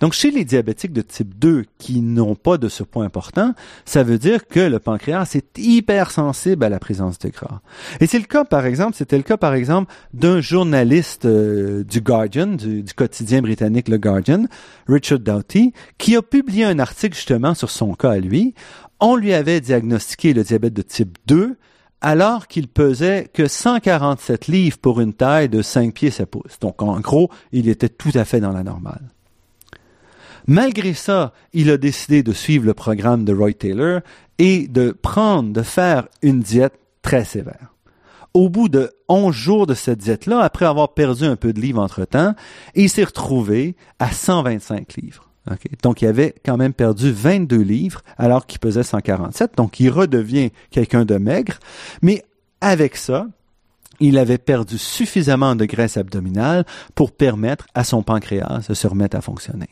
[0.00, 4.18] Donc, chez les diabétiques de type 2 qui n'ont pas de surpoids important, ça veut
[4.18, 7.60] dire que le pancréas est hypersensible à la présence de gras.
[8.00, 12.00] Et c'est le cas, par exemple, c'était le cas, par exemple, d'un journaliste euh, du
[12.00, 14.44] Guardian, du, quotidien britannique Le Guardian,
[14.86, 18.54] Richard Doughty, qui a publié un article justement sur son cas à lui.
[19.00, 21.56] On lui avait diagnostiqué le diabète de type 2,
[22.02, 26.58] alors qu'il pesait que 147 livres pour une taille de 5 pieds 7 pouces.
[26.60, 29.15] Donc, en gros, il était tout à fait dans la normale.
[30.46, 34.00] Malgré ça, il a décidé de suivre le programme de Roy Taylor
[34.38, 37.72] et de prendre, de faire une diète très sévère.
[38.34, 41.80] au bout de 11 jours de cette diète-là, après avoir perdu un peu de livres
[41.80, 42.34] entre-temps,
[42.74, 45.30] il s'est retrouvé à 125 livres.
[45.82, 49.56] Donc, il avait quand même perdu 22 livres alors qu'il pesait 147.
[49.56, 51.54] Donc, il redevient quelqu'un de maigre.
[52.02, 52.24] Mais
[52.60, 53.26] avec ça,
[54.00, 59.16] il avait perdu suffisamment de graisse abdominale pour permettre à son pancréas de se remettre
[59.16, 59.68] à fonctionner.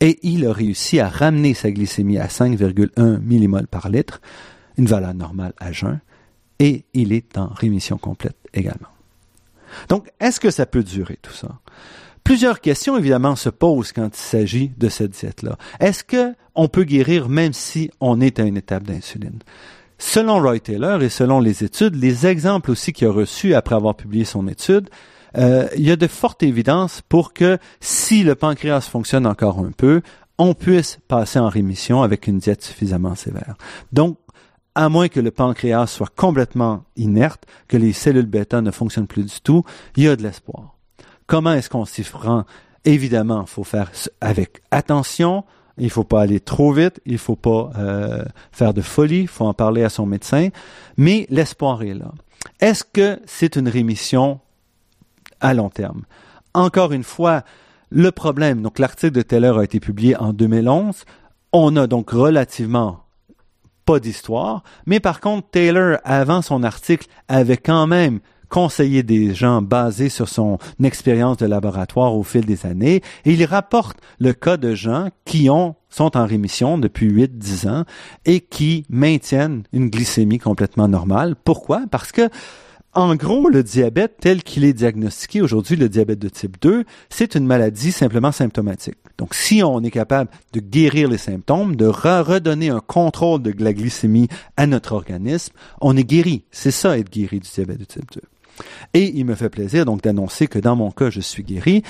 [0.00, 4.20] Et il a réussi à ramener sa glycémie à 5,1 millimoles par litre,
[4.76, 6.00] une valeur normale à jeun,
[6.58, 8.88] et il est en rémission complète également.
[9.88, 11.60] Donc, est-ce que ça peut durer tout ça?
[12.24, 15.58] Plusieurs questions, évidemment, se posent quand il s'agit de cette diète-là.
[15.80, 19.38] Est-ce qu'on peut guérir même si on est à une étape d'insuline?
[19.98, 23.94] Selon Roy Taylor et selon les études, les exemples aussi qu'il a reçus après avoir
[23.94, 24.90] publié son étude,
[25.36, 29.70] euh, il y a de fortes évidences pour que si le pancréas fonctionne encore un
[29.70, 30.02] peu,
[30.38, 33.56] on puisse passer en rémission avec une diète suffisamment sévère.
[33.92, 34.18] Donc,
[34.74, 39.24] à moins que le pancréas soit complètement inerte, que les cellules bêta ne fonctionnent plus
[39.24, 39.64] du tout,
[39.96, 40.76] il y a de l'espoir.
[41.26, 42.44] Comment est-ce qu'on s'y prend?
[42.84, 45.44] Évidemment, il faut faire avec attention.
[45.78, 47.00] Il faut pas aller trop vite.
[47.04, 49.22] Il faut pas euh, faire de folie.
[49.22, 50.50] Il faut en parler à son médecin.
[50.96, 52.12] Mais l'espoir est là.
[52.60, 54.40] Est-ce que c'est une rémission
[55.40, 56.02] à long terme?
[56.54, 57.42] Encore une fois,
[57.90, 61.04] le problème, donc l'article de Taylor a été publié en 2011.
[61.52, 63.04] On a donc relativement
[63.84, 69.62] pas d'histoire, mais par contre, Taylor, avant son article, avait quand même conseiller des gens
[69.62, 74.56] basés sur son expérience de laboratoire au fil des années et il rapporte le cas
[74.56, 77.84] de gens qui ont sont en rémission depuis 8-10 ans
[78.24, 81.36] et qui maintiennent une glycémie complètement normale.
[81.42, 81.84] Pourquoi?
[81.90, 82.28] Parce que
[82.96, 87.34] en gros, le diabète tel qu'il est diagnostiqué aujourd'hui, le diabète de type 2, c'est
[87.34, 88.96] une maladie simplement symptomatique.
[89.18, 93.74] Donc, si on est capable de guérir les symptômes, de redonner un contrôle de la
[93.74, 96.44] glycémie à notre organisme, on est guéri.
[96.50, 98.22] C'est ça, être guéri du diabète de type 2.
[98.94, 101.82] Et il me fait plaisir donc d'annoncer que dans mon cas, je suis guéri.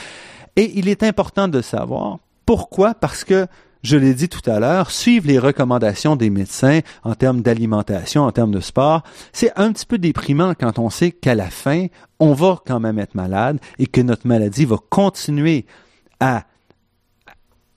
[0.57, 3.46] Et il est important de savoir pourquoi, parce que
[3.87, 8.32] je l'ai dit tout à l'heure, suivre les recommandations des médecins en termes d'alimentation, en
[8.32, 11.87] termes de sport, c'est un petit peu déprimant quand on sait qu'à la fin,
[12.18, 15.66] on va quand même être malade et que notre maladie va continuer
[16.18, 16.47] à,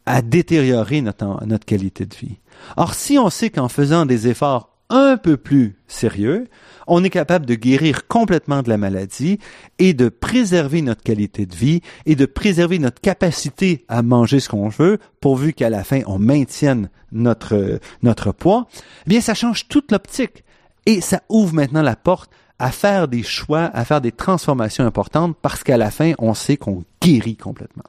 [0.07, 2.38] à détériorer notre, notre qualité de vie.
[2.76, 6.48] Or, si on sait qu'en faisant des efforts un peu plus sérieux,
[6.88, 9.40] on est capable de guérir complètement de la maladie
[9.78, 14.50] et de préserver notre qualité de vie et de préserver notre capacité à manger ce
[14.50, 18.68] qu'on veut, pourvu qu'à la fin on maintienne notre, notre poids,
[19.06, 20.44] eh bien ça change toute l'optique
[20.86, 25.38] et ça ouvre maintenant la porte à faire des choix, à faire des transformations importantes
[25.42, 27.84] parce qu'à la fin on sait qu'on guérit complètement.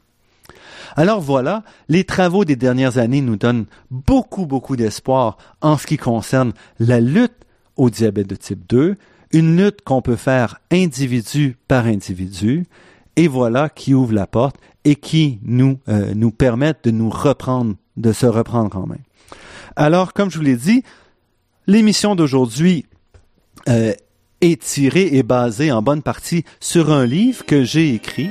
[0.97, 5.97] Alors voilà, les travaux des dernières années nous donnent beaucoup, beaucoup d'espoir en ce qui
[5.97, 7.33] concerne la lutte
[7.77, 8.97] au diabète de type 2,
[9.33, 12.67] une lutte qu'on peut faire individu par individu,
[13.17, 17.75] et voilà qui ouvre la porte et qui nous, euh, nous permettent de nous reprendre,
[17.97, 18.99] de se reprendre en main.
[19.77, 20.83] Alors, comme je vous l'ai dit,
[21.67, 22.87] l'émission d'aujourd'hui
[23.69, 23.93] euh,
[24.41, 28.31] est tirée et basée en bonne partie sur un livre que j'ai écrit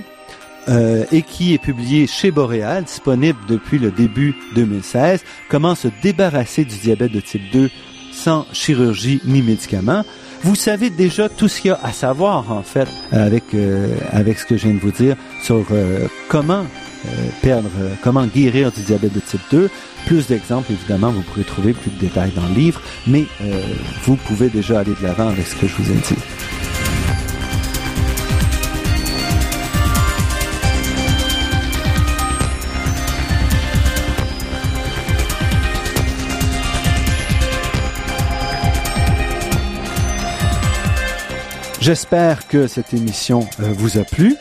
[0.70, 6.64] euh, et qui est publié chez Boréal, disponible depuis le début 2016, Comment se débarrasser
[6.64, 7.70] du diabète de type 2
[8.12, 10.04] sans chirurgie ni médicaments?
[10.44, 14.40] Vous savez déjà tout ce qu'il y a à savoir en fait avec euh, avec
[14.40, 16.64] ce que je viens de vous dire sur euh, comment
[17.06, 17.10] euh,
[17.42, 17.70] perdre,
[18.04, 19.70] comment guérir du diabète de type 2.
[20.06, 23.26] Plus d'exemples, évidemment, vous pourrez trouver plus de détails dans le livre, mais
[24.04, 26.59] vous pouvez déjà aller de l'avant avec ce que je vous ai dit.
[41.82, 44.36] J'espère que cette émission euh, vous a plu.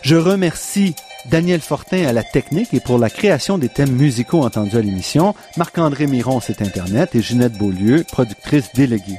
[0.00, 0.94] Je remercie
[1.30, 5.34] Daniel Fortin à la technique et pour la création des thèmes musicaux entendus à l'émission,
[5.58, 9.18] Marc-André Miron, site Internet, et Ginette Beaulieu, productrice déléguée.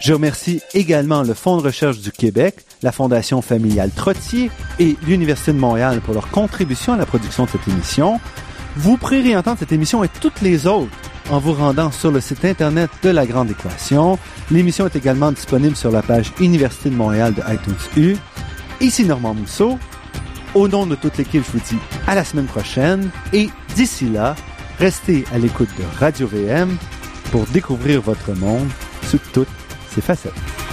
[0.00, 5.52] Je remercie également le Fonds de recherche du Québec, la Fondation familiale Trottier et l'Université
[5.52, 8.20] de Montréal pour leur contribution à la production de cette émission.
[8.76, 10.92] Vous pourrez réentendre cette émission et toutes les autres
[11.30, 14.18] en vous rendant sur le site Internet de La Grande Équation.
[14.50, 18.16] L'émission est également disponible sur la page Université de Montréal de iTunes U.
[18.80, 19.78] Ici Normand Mousseau.
[20.54, 24.36] Au nom de toute l'équipe, je vous dis à la semaine prochaine et d'ici là,
[24.78, 26.76] restez à l'écoute de Radio VM
[27.32, 28.68] pour découvrir votre monde
[29.02, 29.48] sous toutes
[29.94, 30.65] ses facettes.